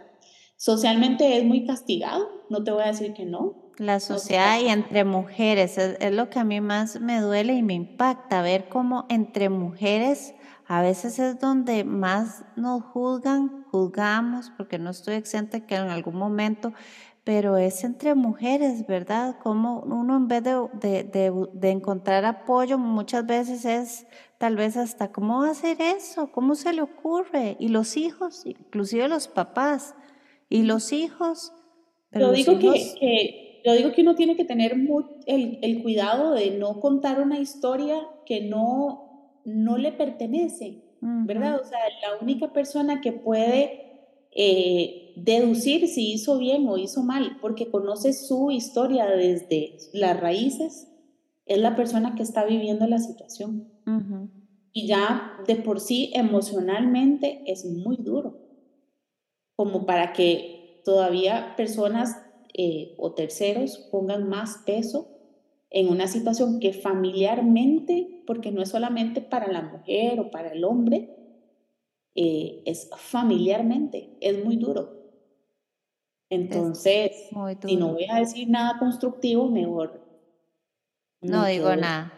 [0.57, 3.62] socialmente es muy castigado, no te voy a decir que no.
[3.77, 7.63] La sociedad y entre mujeres es, es, lo que a mí más me duele y
[7.63, 14.79] me impacta, ver cómo entre mujeres a veces es donde más nos juzgan, juzgamos, porque
[14.79, 16.73] no estoy exenta que en algún momento
[17.23, 19.37] pero es entre mujeres, ¿verdad?
[19.41, 24.07] Como uno en vez de, encontrar apoyo muchas veces es
[24.37, 26.31] tal vez hasta, ¿cómo va a hacer eso?
[26.31, 27.55] ¿Cómo se le ocurre?
[27.59, 29.95] Y los hijos, inclusive los papás,
[30.49, 31.53] y los hijos.
[32.11, 34.75] Yo digo, Que, yo digo que uno tiene que tener
[35.25, 41.59] el, cuidado de no contar una historia que no, no le pertenece, ¿verdad?
[41.61, 47.37] O sea, la única persona que puede eh, deducir si hizo bien o hizo mal,
[47.41, 50.87] porque conoce su historia desde las raíces,
[51.45, 53.69] es la persona que está viviendo la situación.
[54.71, 58.39] Y ya de por sí emocionalmente es muy duro,
[59.55, 62.22] como para que todavía personas
[62.53, 65.07] eh, o terceros pongan más peso
[65.69, 70.63] en una situación que familiarmente, porque no es solamente para la mujer o para el
[70.63, 71.09] hombre,
[72.15, 75.01] eh, es familiarmente, es muy duro.
[76.29, 77.29] Entonces,
[77.65, 80.01] si no voy a decir nada constructivo, mejor.
[81.21, 82.13] No digo nada.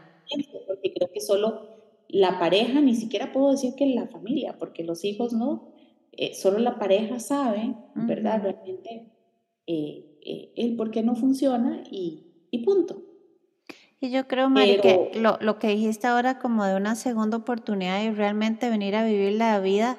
[0.68, 1.76] Porque creo que solo
[2.08, 5.74] la pareja, ni siquiera puedo decir que la familia, porque los hijos no,
[6.12, 8.42] eh, solo la pareja sabe, ¿verdad?
[8.42, 9.12] Realmente
[9.68, 13.02] eh, el por qué no funciona y, y punto.
[14.00, 18.04] Y yo creo, Mari, que lo, lo, que dijiste ahora como de una segunda oportunidad
[18.04, 19.98] y realmente venir a vivir la vida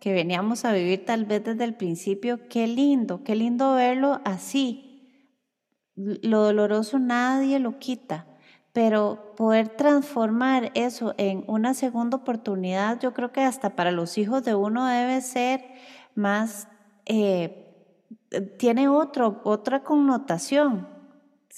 [0.00, 4.84] que veníamos a vivir tal vez desde el principio, qué lindo, qué lindo verlo así.
[5.96, 8.26] Lo doloroso nadie lo quita,
[8.72, 14.44] pero poder transformar eso en una segunda oportunidad, yo creo que hasta para los hijos
[14.44, 15.64] de uno debe ser
[16.14, 16.68] más,
[17.06, 17.67] eh,
[18.58, 20.98] tiene otro, otra connotación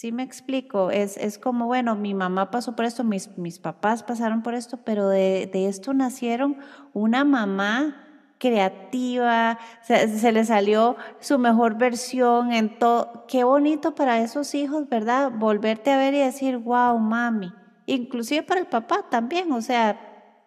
[0.01, 4.03] Sí me explico, es, es, como, bueno, mi mamá pasó por esto, mis, mis papás
[4.03, 6.57] pasaron por esto, pero de, de esto nacieron
[6.95, 8.07] una mamá
[8.39, 13.27] creativa, se, se, le salió su mejor versión en todo.
[13.29, 15.33] Qué bonito para esos hijos, ¿verdad?
[15.33, 17.53] Volverte a ver y decir, wow, mami.
[17.85, 20.01] Inclusive para el papá también, o sea,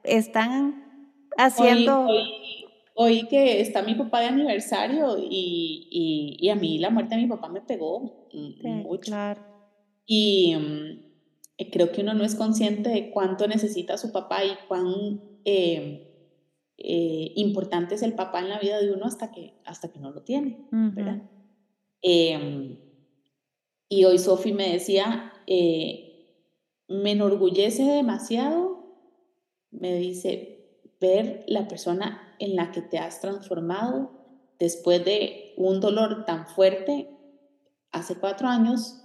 [0.04, 2.08] están haciendo...
[2.08, 2.62] Hoy,
[3.30, 7.28] que está mi papá de aniversario y, y, y, a mí la muerte de mi
[7.28, 9.14] papá me pegó mucho.
[10.06, 15.22] Y mm, creo que uno no es consciente de cuánto necesita su papá y cuán
[15.46, 16.14] eh,
[16.78, 20.12] eh, importante es el papá en la vida de uno hasta que, hasta que no
[20.12, 21.22] lo tiene, ¿verdad?
[22.02, 22.78] Em,
[23.88, 26.50] y hoy Sofi me decía, eh,
[26.88, 28.98] me enorgullece demasiado,
[29.72, 34.12] me dice, ver la persona en la que te has transformado
[34.60, 37.10] después de un dolor tan fuerte
[37.91, 39.04] hace cuatro años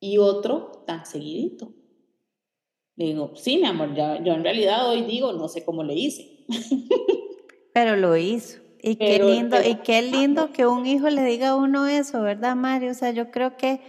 [0.00, 1.74] y otro tan seguidito.
[2.96, 6.44] Le digo, sí, mi amor, yo en realidad hoy digo, no sé cómo le hice.
[7.74, 8.60] Pero lo hizo.
[8.82, 12.56] Y qué lindo, y qué lindo que un hijo le diga a uno eso, ¿verdad,
[12.56, 12.90] Mario?
[12.90, 13.80] O sea, yo creo que,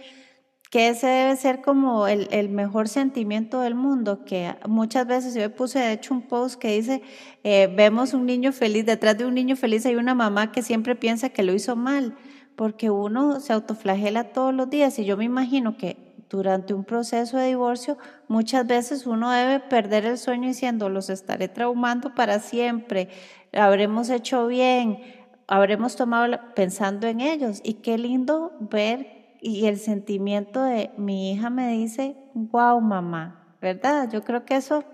[0.74, 5.54] que ese debe ser como el, el mejor sentimiento del mundo, que muchas veces yo
[5.54, 7.00] puse, de hecho, un post que dice,
[7.44, 10.96] eh, vemos un niño feliz, detrás de un niño feliz hay una mamá que siempre
[10.96, 12.16] piensa que lo hizo mal
[12.56, 14.98] porque uno se autoflagela todos los días.
[14.98, 15.96] Y yo me imagino que
[16.28, 21.46] durante un proceso de divorcio muchas veces uno debe perder el sueño diciendo los estaré
[21.46, 23.10] traumando para siempre,
[23.52, 24.98] habremos hecho bien,
[25.46, 29.13] habremos tomado pensando en ellos y qué lindo ver
[29.44, 34.10] y el sentimiento de mi hija me dice, wow mamá, ¿verdad?
[34.10, 34.84] Yo creo que eso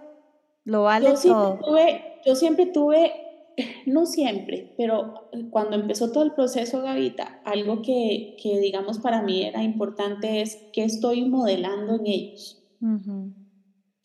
[0.64, 1.60] lo vale todo.
[2.26, 3.12] yo siempre tuve
[3.86, 9.62] no siempre, pero cuando empezó todo el proceso, Gavita, algo que, digamos para mí era
[9.62, 12.60] importante es que estoy modelando en ellos.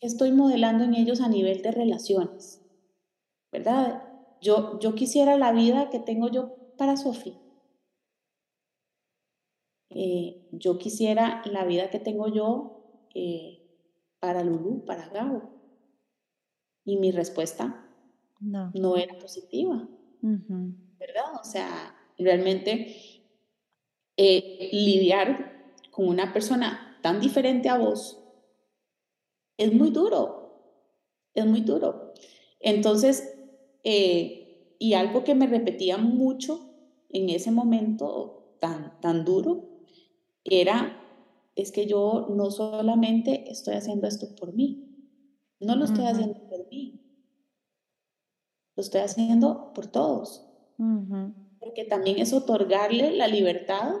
[0.00, 2.62] Estoy modelando en ellos a nivel de relaciones,
[3.50, 4.04] ¿verdad?
[4.40, 7.34] Yo, yo quisiera la vida que tengo yo para Sofía.
[9.98, 13.66] Eh, yo quisiera la vida que tengo yo eh,
[14.20, 15.54] para Lulu, para Gabo.
[16.84, 17.88] Y mi respuesta
[18.38, 19.88] no, era positiva,
[20.20, 21.40] ¿verdad?
[21.40, 22.94] O sea, realmente
[24.18, 28.22] eh, lidiar con una persona tan diferente a vos
[29.56, 30.92] es muy duro,
[31.32, 32.12] es muy duro.
[32.60, 33.34] Entonces,
[33.82, 36.70] y algo que me repetía mucho
[37.08, 39.75] en ese momento tan, tan duro
[40.50, 41.00] era,
[41.54, 44.86] es que yo no solamente estoy haciendo esto por mí,
[45.60, 47.00] no lo estoy haciendo por mí,
[48.76, 50.46] lo estoy haciendo por todos.
[51.58, 53.94] Porque también es otorgarle la libertad,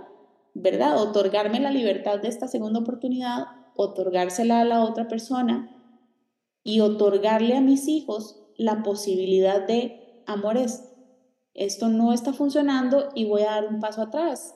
[0.54, 1.00] ¿verdad?
[1.00, 5.72] Otorgarme la libertad de esta segunda oportunidad, otorgársela a la otra persona
[6.62, 10.92] y otorgarle a mis hijos la posibilidad de, amores,
[11.54, 14.55] esto no está funcionando y voy a dar un paso atrás.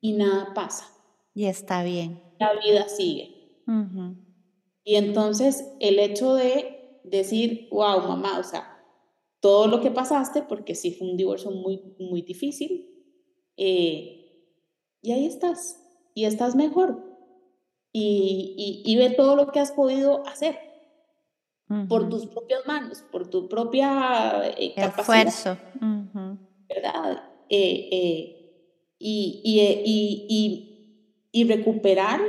[0.00, 0.86] Y nada pasa.
[1.34, 2.22] Y está bien.
[2.38, 3.60] La vida sigue.
[4.84, 8.76] Y entonces el hecho de decir, wow, mamá, o sea,
[9.40, 12.88] todo lo que pasaste, porque sí fue un divorcio muy, muy difícil,
[13.56, 14.52] eh,
[15.02, 15.82] y ahí estás,
[16.14, 17.04] y estás mejor,
[17.92, 20.58] y, y, ve todo lo que has podido hacer
[21.88, 25.26] por tus propias manos, por tu propia eh, capacidad.
[25.26, 25.58] Esfuerzo.
[26.68, 27.22] ¿Verdad?
[28.98, 30.72] Y,
[31.32, 32.20] y, recuperar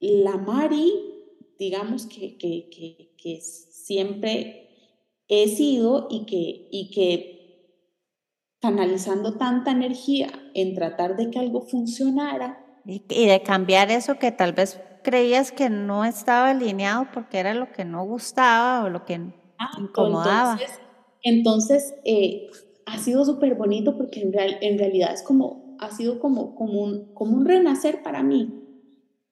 [0.00, 0.92] la Mari,
[1.58, 4.62] digamos que, que, que, que siempre
[5.28, 7.32] he sido y que, y que
[8.60, 12.64] canalizando tanta energía en tratar de que algo funcionara.
[12.84, 17.70] Y, de cambiar eso que tal vez creías que no estaba alineado porque era lo
[17.72, 19.20] que no gustaba o lo que
[19.58, 20.58] ah, incomodaba.
[21.22, 22.50] Entonces, eh,
[22.86, 27.14] ha sido súper bonito porque en, en, realidad es como, ha sido como, como, un,
[27.14, 28.58] como un renacer para mí.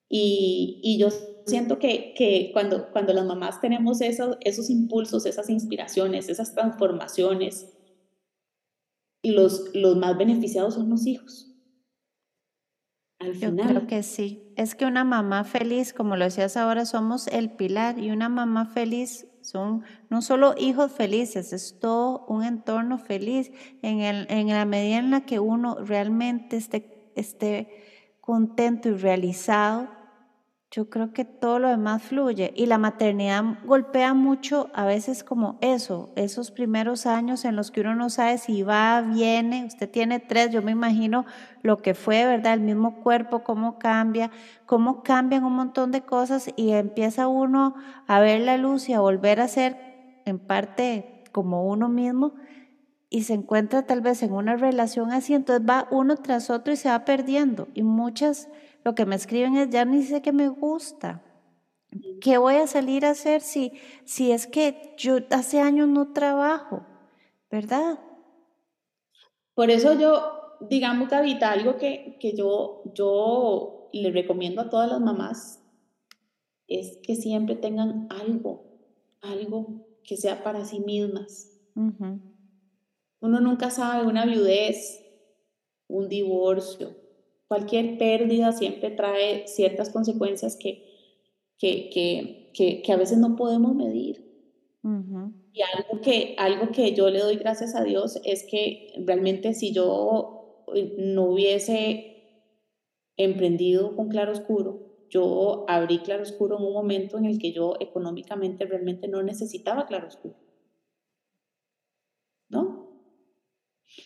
[0.08, 1.08] Y, y yo
[1.46, 7.76] siento que, que, cuando, cuando las mamás tenemos esos, esos impulsos, esas inspiraciones, esas transformaciones,
[9.22, 11.46] los, los más beneficiados son los hijos.
[13.18, 13.74] Al final.
[13.74, 14.52] Yo creo que sí.
[14.56, 18.66] Es que una mamá feliz, como lo decías ahora, somos el pilar y una mamá
[18.66, 24.64] feliz son no solo hijos felices, es todo un entorno feliz en, el, en la
[24.64, 29.99] medida en la que uno realmente esté, esté contento y realizado
[30.70, 32.52] yo creo que todo lo demás fluye.
[32.54, 37.80] Y la maternidad golpea mucho a veces como eso, esos primeros años en los que
[37.80, 41.26] uno no sabe si va, viene, usted tiene tres, yo me imagino
[41.62, 42.54] lo que fue, ¿verdad?
[42.54, 44.30] El mismo cuerpo, cómo cambia,
[44.64, 47.74] cómo cambian un montón de cosas y empieza uno
[48.06, 52.34] a ver la luz y a volver a ser en parte como uno mismo
[53.12, 56.76] y se encuentra tal vez en una relación así, entonces va uno tras otro y
[56.76, 57.66] se va perdiendo.
[57.74, 58.48] Y muchas
[58.84, 61.22] lo que me escriben es, ya ni sé qué me gusta.
[62.20, 63.72] ¿Qué voy a salir a hacer si,
[64.04, 66.86] si es que yo hace años no trabajo?
[67.50, 67.98] ¿Verdad?
[69.54, 75.00] Por eso yo, digamos, Gavita, algo que, que yo, yo le recomiendo a todas las
[75.00, 75.60] mamás
[76.70, 78.78] es que siempre tengan algo,
[79.20, 81.60] algo que sea para sí mismas.
[81.74, 85.04] Uno nunca sabe una viudez,
[85.88, 86.96] un divorcio,
[87.50, 90.86] cualquier pérdida siempre trae ciertas consecuencias que,
[91.58, 94.24] que, que, que, a veces no podemos medir.
[95.52, 99.72] Y algo que, algo que yo le doy gracias a Dios es que realmente si
[99.72, 102.54] yo eh, no hubiese
[103.16, 107.74] emprendido con Claro Oscuro, yo abrí Claro Oscuro en un momento en el que yo
[107.80, 110.36] económicamente realmente no necesitaba Claro Oscuro.
[112.48, 112.90] ¿No?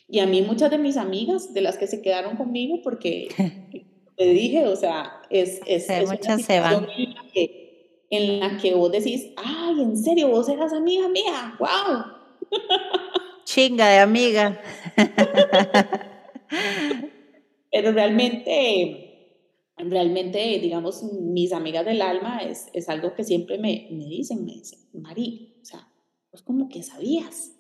[0.08, 3.28] Y a mí muchas de mis amigas, de las que se quedaron conmigo, porque
[4.16, 6.86] te dije, o sea, es, es, muchas se van.
[6.96, 11.56] En, la que, en la que vos decís, ay, en serio, vos eras amiga mía,
[11.58, 12.04] wow.
[13.44, 14.60] Chinga de amiga.
[17.72, 19.40] Pero realmente,
[19.76, 24.52] realmente, digamos, mis amigas del alma es, es algo que siempre me, me dicen, me
[24.52, 25.88] dicen, Mari, o sea,
[26.30, 27.52] pues como que sabías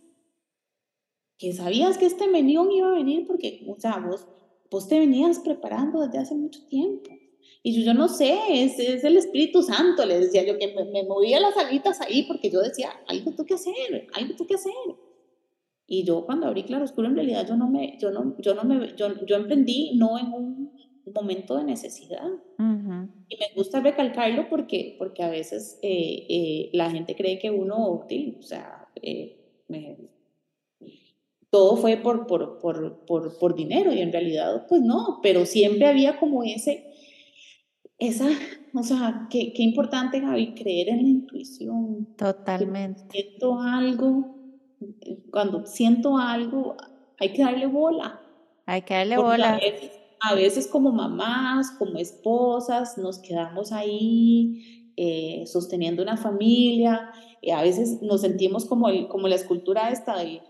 [1.38, 4.26] que sabías que este menión iba a venir porque, o sea, vos,
[4.70, 7.10] vos te venías preparando desde hace mucho tiempo.
[7.62, 11.02] Y yo, yo no sé, es, es, el Espíritu Santo, le decía yo, que me,
[11.04, 14.72] movía las alitas ahí porque yo decía, algo tengo que hacer, algo tengo que hacer.
[15.86, 18.94] Y yo cuando abrí Claroscuro, en realidad yo no me, yo no, yo no me,
[18.96, 20.72] yo, yo emprendí no en un
[21.14, 22.26] momento de necesidad.
[22.58, 27.76] Y me gusta recalcarlo porque, porque a veces eh, eh, la gente cree que uno,
[27.76, 28.06] o
[28.42, 29.96] sea, eh, me,
[31.54, 35.86] todo fue por, por, por, por, por dinero y en realidad pues no, pero siempre
[35.86, 36.84] había como ese,
[37.96, 38.26] esa,
[38.74, 42.08] o sea, qué, qué importante Gaby, creer en la intuición.
[42.16, 43.04] Totalmente.
[43.08, 44.34] siento algo,
[45.30, 46.76] cuando siento algo,
[47.20, 48.20] hay que darle bola.
[48.66, 49.60] Hay que darle bola.
[50.22, 57.12] A veces, como mamás, como esposas, nos quedamos ahí eh, sosteniendo una familia,
[57.54, 60.42] a veces nos sentimos como, el, como la escultura esta de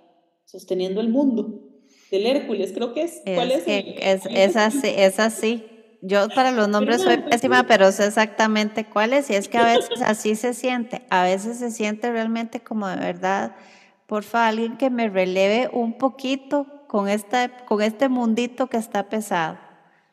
[0.54, 1.64] sosteniendo el mundo,
[2.12, 3.22] del Hércules, creo que es.
[3.24, 3.64] ¿Cuál es?
[3.66, 5.64] es, así, es así.
[6.00, 9.30] Yo para los nombres soy pésima, pero sé exactamente cuál es.
[9.30, 11.02] Y es que a veces así se siente.
[11.10, 13.56] A veces se siente realmente como de verdad,
[14.06, 19.08] por favor, alguien que me releve un poquito con, esta, con este mundito que está
[19.08, 19.58] pesado.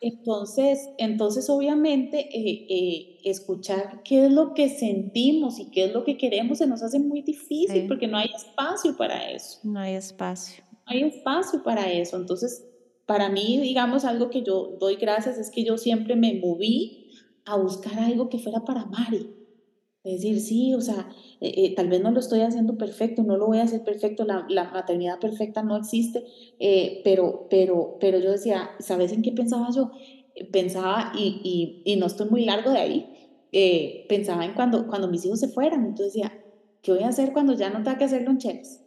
[0.04, 6.04] Entonces, entonces obviamente eh, eh, escuchar qué es lo que sentimos y qué es lo
[6.04, 9.60] que queremos se nos hace muy difícil porque no hay espacio para eso.
[9.64, 10.64] No hay espacio.
[10.72, 12.18] No hay espacio para eso.
[12.18, 12.66] Entonces,
[13.06, 17.12] para mí, digamos, algo que yo doy gracias es que yo siempre me moví
[17.46, 19.30] a buscar algo que fuera para Mari.
[20.04, 23.38] Es decir, sí, o sea, eh, eh, tal vez no lo estoy haciendo perfecto, no
[23.38, 26.26] lo voy a hacer perfecto, la, la maternidad perfecta no existe,
[26.60, 29.92] eh, pero, pero, pero yo decía, ¿sabes en qué pensaba yo?
[30.52, 35.24] Pensaba, y, y, y no estoy muy largo de ahí, pensaba en cuando, cuando mis
[35.26, 36.34] hijos se fueran, entonces decía,
[36.82, 38.82] ¿qué voy a hacer cuando ya no tenga que hacer loncheras?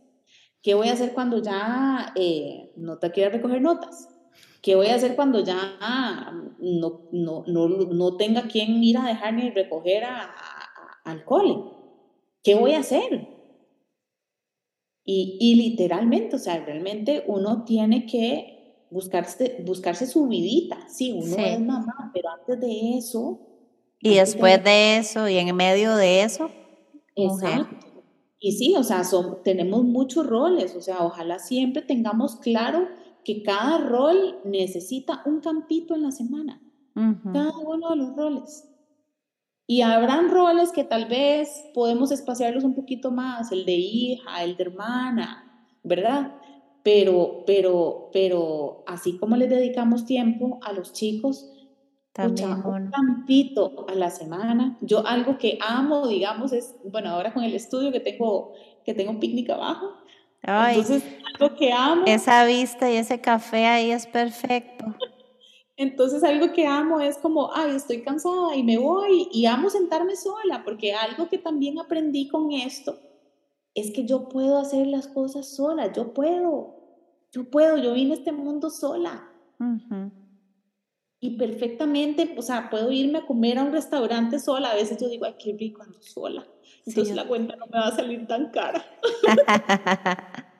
[0.62, 4.08] ¿Qué voy a hacer cuando ya eh, no te quiera recoger notas?
[4.62, 5.76] ¿Qué voy a hacer cuando ya
[6.58, 10.34] no, no, no, no tenga quien ir a dejar ni recoger a,
[11.04, 11.56] al cole?
[12.42, 13.28] ¿Qué voy a hacer?
[15.04, 20.88] Y, y, literalmente, o sea, realmente uno tiene que buscarse, buscarse su vidita.
[20.88, 23.40] Sí, uno es mamá, pero antes de eso.
[24.00, 26.50] Y después de, eso, y en medio de eso.
[27.16, 27.84] Exacto.
[28.38, 32.88] Y sí, o sea, son, tenemos muchos roles, o sea, ojalá siempre tengamos claro
[33.24, 36.60] que cada rol necesita un campito en la semana,
[37.32, 38.68] cada uno de los roles.
[39.66, 44.56] Y habrán roles que tal vez podemos espaciarlos un poquito más, el de hija, el
[44.56, 46.34] de hermana, ¿verdad?
[46.82, 51.50] Pero, pero, pero así como les dedicamos tiempo a los chicos,
[52.12, 54.76] También, un campito a la semana.
[54.82, 58.52] Yo algo que amo, digamos, es, bueno, ahora con el estudio que tengo,
[58.84, 60.04] que tengo un picnic abajo,
[60.46, 61.02] entonces,
[61.32, 62.02] algo que amo.
[62.06, 64.94] Esa vista y ese café ahí es perfecto.
[65.76, 70.14] Entonces, algo que amo es como, ay, estoy cansada y me voy y amo sentarme
[70.14, 72.98] sola, porque algo que también aprendí con esto
[73.74, 76.76] es que yo puedo hacer las cosas sola, yo puedo,
[77.32, 79.28] yo puedo, yo vine a este mundo sola.
[81.18, 84.70] Y perfectamente, o sea, puedo irme a comer a un restaurante sola.
[84.70, 86.46] A veces yo digo, ay, qué rico ando sola.
[86.86, 88.84] Entonces la cuenta no me va a salir tan cara.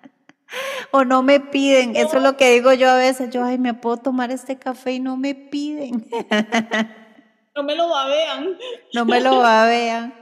[0.90, 3.74] o no me piden, eso es lo que digo yo a veces, yo, ay, me
[3.74, 6.09] puedo tomar este café y no me piden.
[7.57, 8.59] no me lo babean.
[8.94, 10.14] No me lo babean.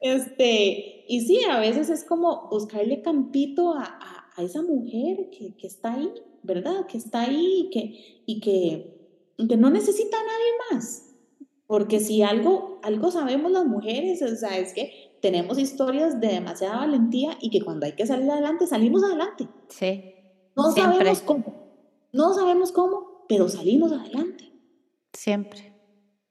[0.00, 3.98] Este, y sí, a veces es como buscarle campito a,
[4.36, 6.10] a, esa mujer que, que, está ahí,
[6.42, 6.86] ¿verdad?
[6.86, 11.10] Que está ahí y que, y que, que no necesita a nadie más.
[11.66, 16.76] Porque si algo, algo sabemos las mujeres, o sea, es que tenemos historias de demasiada
[16.76, 19.48] valentía y que cuando hay que salir adelante, salimos adelante.
[19.68, 20.14] Sí.
[20.56, 21.60] No sabemos cómo.
[22.12, 24.52] No sabemos cómo, pero salimos adelante.
[25.12, 25.70] Siempre.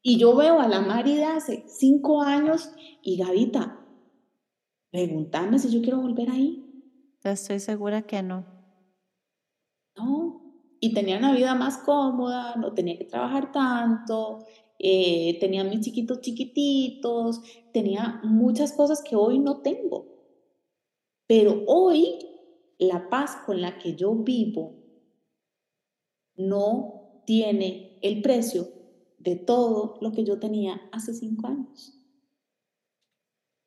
[0.01, 2.71] Y yo veo a la Mari de hace cinco años
[3.01, 3.79] y Gavita,
[4.91, 6.65] pregúntame si yo quiero volver ahí.
[7.23, 8.45] Estoy segura que no.
[9.97, 10.41] No.
[10.79, 14.45] Y tenía una vida más cómoda, no tenía que trabajar tanto,
[14.79, 17.41] eh, tenía mis chiquitos chiquititos,
[17.73, 20.07] tenía muchas cosas que hoy no tengo.
[21.27, 22.17] Pero hoy
[22.77, 24.75] la paz con la que yo vivo
[26.35, 28.67] no tiene el precio
[29.17, 31.95] de todo lo que yo tenía hace cinco años.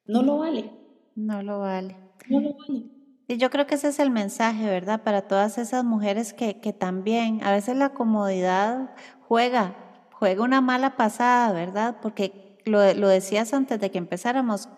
[0.05, 0.73] No lo vale.
[1.15, 1.97] No lo vale.
[2.29, 2.85] No lo vale.
[3.29, 5.03] Y yo creo que ese es el mensaje, ¿verdad?
[5.05, 8.95] Para todas esas mujeres que, que también a veces la comodidad
[9.29, 9.77] juega
[10.23, 11.97] juega una mala pasada, ¿verdad?
[12.01, 14.69] Porque lo, decías antes de que empezáramos,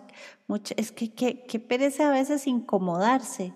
[0.77, 3.55] es que, que, pereza a veces incomodarse.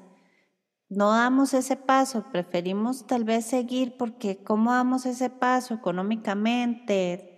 [0.88, 7.34] No damos ese paso, preferimos tal vez seguir porque ¿cómo damos ese paso económicamente?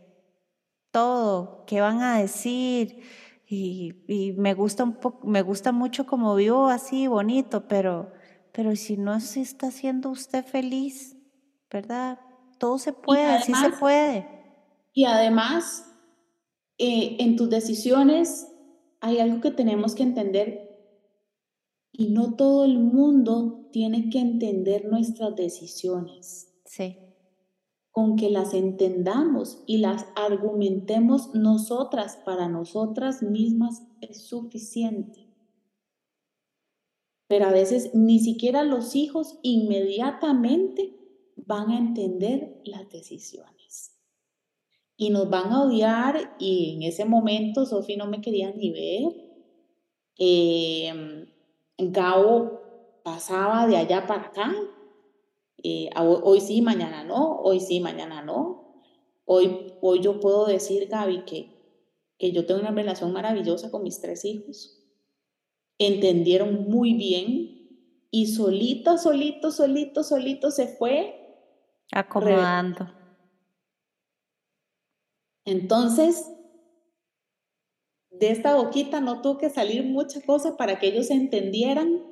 [0.92, 3.02] Todo, ¿qué van a decir?
[3.46, 8.12] Y, me gusta un poco, me gusta mucho como vivo así, bonito, pero,
[8.52, 11.16] pero si no se está haciendo usted feliz,
[11.68, 12.20] ¿verdad?
[12.58, 14.28] Todo se puede, sí se puede.
[14.92, 15.89] Y además,
[16.82, 18.48] eh, en tus decisiones
[19.02, 20.80] hay algo que tenemos que entender
[21.92, 26.54] y no todo el mundo tiene que entender nuestras decisiones.
[26.64, 26.96] Sí.
[27.90, 35.28] Con que las entendamos y las argumentemos nosotras para nosotras mismas es suficiente.
[37.26, 40.96] Pero a veces ni siquiera los hijos inmediatamente
[41.36, 43.89] van a entender las decisiones
[45.00, 49.14] y nos van a odiar y en ese momento Sofi no me quería ni ver.
[50.18, 51.26] Eh,
[51.78, 54.54] Gabo pasaba de allá para acá.
[55.62, 58.74] Eh, hoy sí, mañana no, hoy sí, mañana no.
[59.24, 61.48] Hoy, hoy yo puedo decir, Gaby, que,
[62.18, 64.86] que yo tengo una relación maravillosa con mis tres hijos.
[65.78, 71.38] Entendieron muy bien y solito, solito, solito, solito se fue
[71.90, 72.99] acomodando.
[75.44, 76.30] Entonces,
[78.10, 82.02] de esta boquita no tuvo que salir mucha cosa para que ellos entendieran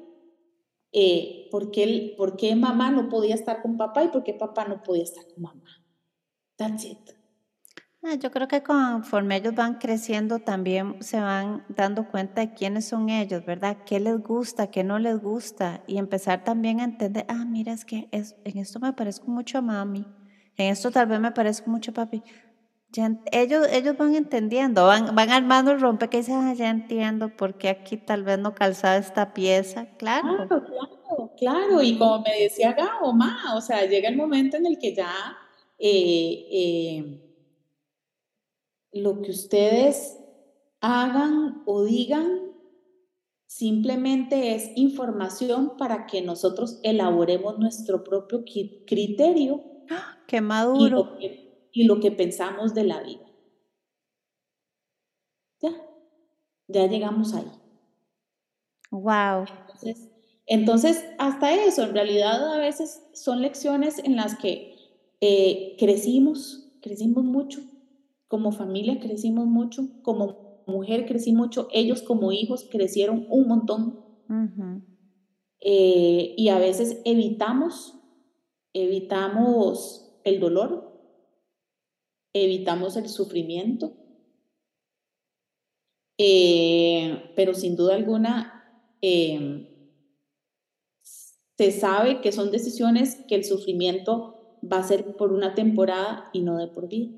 [0.93, 4.65] eh, por, qué, por, qué, mamá no podía estar con papá y por qué papá
[4.65, 5.85] no podía estar con mamá.
[6.57, 6.99] That's it.
[8.03, 12.87] Ah, yo creo que conforme ellos van creciendo también se van dando cuenta de quiénes
[12.87, 13.79] son ellos, ¿verdad?
[13.85, 15.83] ¿Qué les gusta, qué no les gusta?
[15.87, 19.59] Y empezar también a entender, ah, mira, es que es, en esto me parezco mucho
[19.59, 20.07] a mami,
[20.57, 22.23] en esto tal vez me parezco mucho a papi
[23.33, 27.59] ellos, ellos van entendiendo, van, van armando el rompe que dicen, ah, ya entiendo por
[27.59, 30.49] qué aquí tal vez no calzaba esta pieza, claro.
[30.49, 34.79] Claro, claro, y como me decía Gabo, ma, o sea, llega el momento en el
[34.79, 35.13] que ya
[35.79, 37.21] eh, eh,
[38.93, 40.19] lo que ustedes
[40.81, 42.49] hagan o digan
[43.47, 49.63] simplemente es información para que nosotros elaboremos nuestro propio criterio.
[49.91, 50.19] ¡Ah!
[50.27, 51.17] ¡Qué maduro!
[51.19, 53.27] Y lo que, pensamos de la vida.
[55.61, 55.71] Ya,
[56.69, 57.51] ya llegamos ahí.
[58.91, 59.45] Wow.
[60.47, 64.75] Entonces, hasta eso, en realidad a veces son lecciones en las que
[65.21, 67.61] eh, crecimos, crecimos mucho,
[68.29, 74.05] como familia crecimos mucho, como mujer crecí mucho, ellos como hijos crecieron un montón.
[75.61, 77.99] Eh, y a veces evitamos,
[78.75, 80.88] evitamos el dolor,
[82.45, 83.93] evitamos el sufrimiento,
[86.19, 88.55] eh, pero sin duda alguna
[91.59, 96.43] se sabe que son decisiones que el sufrimiento va a ser por una temporada y
[96.43, 97.11] no de por vida.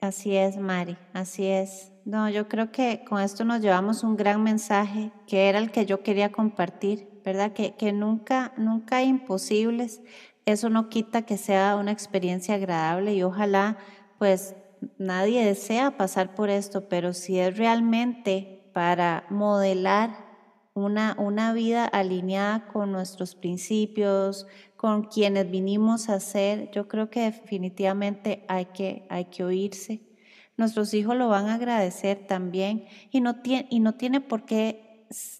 [0.00, 1.92] Así es, Mari, así es.
[2.04, 5.86] No, yo creo que con esto nos llevamos un gran mensaje que era el que
[5.86, 7.54] yo quería compartir, ¿verdad?
[7.54, 10.02] Que, que nunca, nunca hay imposibles.
[10.46, 13.78] Eso no quita que sea una experiencia agradable y ojalá,
[14.18, 14.54] pues,
[14.98, 20.24] nadie desea pasar por esto, pero si es realmente para modelar
[20.74, 27.20] una, una vida alineada con nuestros principios, con quienes vinimos a ser, yo creo que
[27.20, 30.02] definitivamente hay que, hay que oírse.
[30.56, 34.93] Nuestros hijos lo van a agradecer también y no, tiene, y no tiene por qué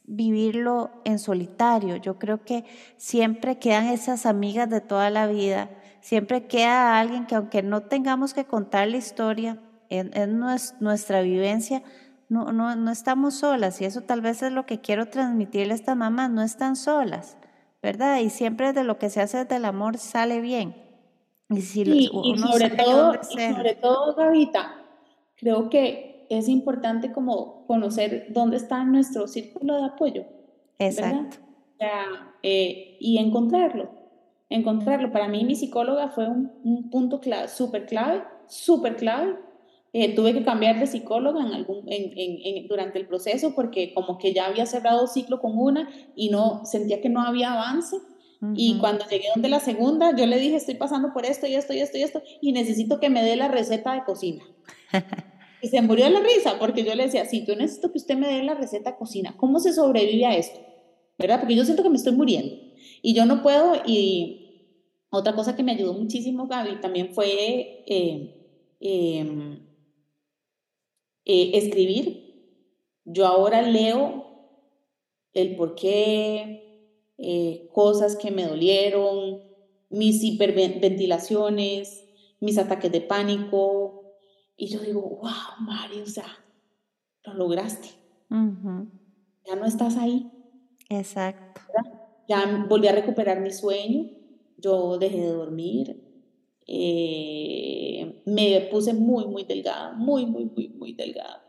[0.04, 1.96] vivirlo en solitario.
[1.96, 2.64] Yo creo que
[2.96, 8.34] siempre quedan esas amigas de toda la vida, siempre queda alguien que aunque no tengamos
[8.34, 9.58] que contar la historia,
[9.90, 10.40] en, en
[10.80, 11.82] nuestra vivencia,
[12.28, 15.76] no, no, no estamos solas y eso tal vez es lo que quiero transmitirle a
[15.76, 17.36] estas mamás, no están solas,
[17.82, 18.18] ¿verdad?
[18.20, 20.82] Y siempre de lo que se hace desde el amor sale bien.
[21.50, 24.82] Y, si sobre, todo, sobre todo, Gavita,
[25.36, 30.24] creo que es importante como conocer dónde está nuestro círculo de apoyo.
[30.78, 31.38] Exacto.
[32.42, 33.90] Eh, y encontrarlo,
[34.48, 35.12] encontrarlo.
[35.12, 39.36] Para mí mi psicóloga fue un, un punto clave, súper clave, súper clave,
[39.96, 44.34] eh, tuve que cambiar de psicóloga en algún, en, durante el proceso porque como que
[44.34, 47.96] ya había cerrado ciclo con una y no sentía que no había avance.
[48.56, 51.72] Y cuando llegué donde la segunda, yo le dije, estoy pasando por esto y esto
[51.72, 54.44] y esto y esto y necesito que me dé la receta de cocina.
[55.62, 58.16] y se murió de la risa porque yo le decía, sí, yo necesito que usted
[58.16, 59.34] me dé la receta cocina.
[59.36, 60.60] ¿Cómo se sobrevive a esto?
[61.18, 61.40] ¿Verdad?
[61.40, 62.54] Porque yo siento que me estoy muriendo
[63.02, 63.74] y yo no puedo.
[63.86, 64.74] Y
[65.10, 67.84] otra cosa que me ayudó muchísimo, Gaby, también fue...
[67.86, 68.40] Eh,
[68.80, 69.64] em,
[71.26, 72.22] eh, escribir.
[73.04, 74.24] Yo ahora leo
[75.32, 79.42] el por qué, eh, cosas que me dolieron,
[79.90, 82.04] mis hiperventilaciones,
[82.40, 84.03] mis ataques de pánico.
[84.56, 86.26] Y yo digo, wow, Mario, o sea,
[87.24, 87.88] lo lograste.
[88.30, 90.30] Ya no estás ahí.
[90.88, 91.60] Exacto.
[92.28, 94.10] Ya volví a recuperar mi sueño.
[94.58, 96.00] Yo dejé de dormir.
[96.66, 101.42] Eh, me puse muy, muy delgada, muy, muy, muy, muy delgada.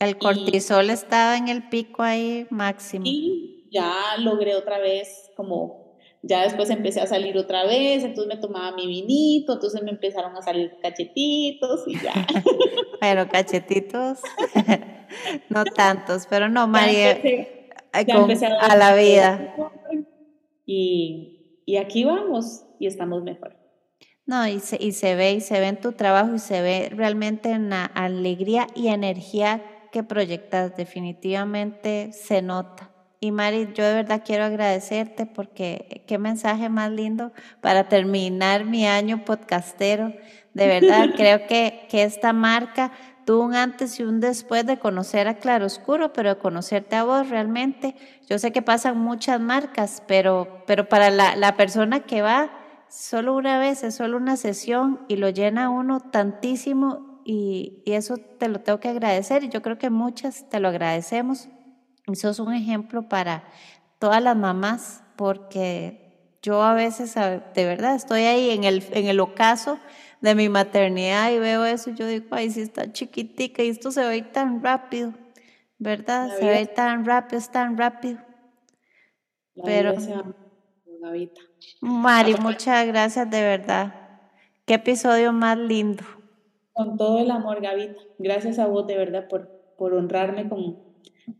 [0.00, 3.04] El cortisol estaba en el pico ahí máximo.
[3.06, 5.83] Y ya logré otra vez, como
[6.26, 10.34] ya después empecé a salir otra vez, entonces me tomaba mi vinito, entonces me empezaron
[10.36, 12.12] a salir cachetitos y ya.
[13.00, 14.20] pero cachetitos,
[15.50, 17.20] no tantos, pero no, María,
[17.92, 19.54] a, la vida.
[20.64, 23.56] Y, y aquí vamos y estamos mejor.
[24.26, 26.88] No, y se, y se ve, y se ve en tu trabajo, y se ve
[26.90, 29.62] realmente en la alegría y energía
[29.92, 32.93] que proyectas, definitivamente se nota.
[33.24, 38.86] Y Mari, yo de verdad quiero agradecerte porque qué mensaje más lindo para terminar mi
[38.86, 40.12] año podcastero.
[40.52, 42.92] De verdad, creo que, que esta marca
[43.24, 47.30] tuvo un antes y un después de conocer a Claroscuro, pero de conocerte a vos
[47.30, 47.96] realmente.
[48.28, 52.50] Yo sé que pasan muchas marcas, pero, pero para la, la persona que va,
[52.90, 58.48] solo una vez, es solo una sesión y lo llena uno tantísimo y, eso te
[58.48, 61.48] lo tengo que agradecer y yo creo que muchas te lo agradecemos.
[62.06, 63.44] Eso es un ejemplo para
[63.98, 69.20] todas las mamás porque yo a veces, de verdad, estoy ahí en el, en el
[69.20, 69.78] ocaso
[70.20, 73.90] de mi maternidad y veo eso y yo digo, ay, si está chiquitica y esto
[73.90, 75.14] se ve tan rápido,
[75.78, 76.36] ¿verdad?
[76.38, 78.18] Se ve tan rápido, es tan rápido.
[79.64, 79.94] Pero...
[81.80, 83.94] Mari, muchas gracias de verdad.
[84.66, 86.02] Qué episodio más lindo.
[86.72, 88.00] Con todo el amor, Gavita.
[88.18, 90.83] Gracias a vos de verdad por, por honrarme con,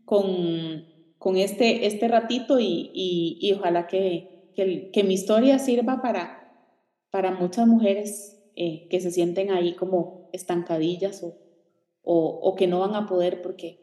[0.05, 0.85] con,
[1.17, 6.69] con este, este ratito y, y, ojalá que, que, que, mi historia sirva para,
[7.11, 11.37] para muchas mujeres eh, que se sienten ahí como estancadillas o,
[12.03, 13.79] o, o, que no van a poder porque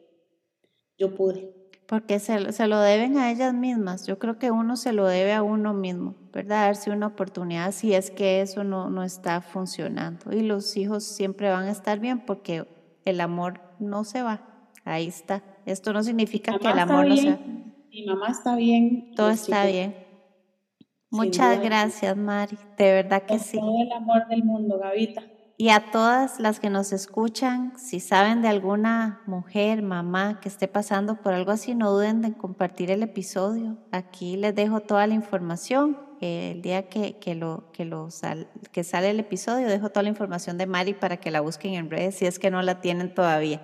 [0.99, 1.55] yo pude.
[1.87, 4.07] Porque se, se, lo deben a ellas mismas.
[4.07, 6.67] Yo creo que uno se lo debe a uno mismo, ¿verdad?
[6.67, 10.33] Darse una oportunidad si es que eso no, no está funcionando.
[10.33, 12.67] Y los hijos siempre van a estar bien porque
[13.05, 14.69] el amor no se va.
[14.85, 15.43] Ahí está.
[15.67, 17.39] Esto no significa que el amor no sea.
[17.91, 19.13] Mi mamá está bien.
[19.15, 19.95] Todo está bien.
[21.11, 22.57] Muchas gracias, Mari.
[22.79, 23.59] De verdad que sí.
[23.59, 25.23] Todo el amor del mundo, Gavita.
[25.59, 30.69] Y a todas las que nos escuchan, si saben de alguna mujer, mamá que esté
[30.69, 33.77] pasando por algo así, no duden en compartir el episodio.
[33.93, 35.99] Aquí les dejo toda la información.
[36.21, 38.09] el día que, que, lo, que, lo
[38.73, 41.91] que sale el episodio, dejo toda la información de Mari para que la busquen en
[41.91, 43.61] redes si es que no la tienen todavía.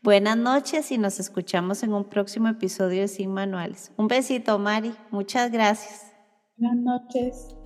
[0.00, 3.90] Buenas noches y nos escuchamos en un próximo episodio de Sin Manuales.
[3.96, 4.94] Un besito, Mari.
[5.10, 6.12] Muchas gracias.
[6.56, 7.57] Buenas noches.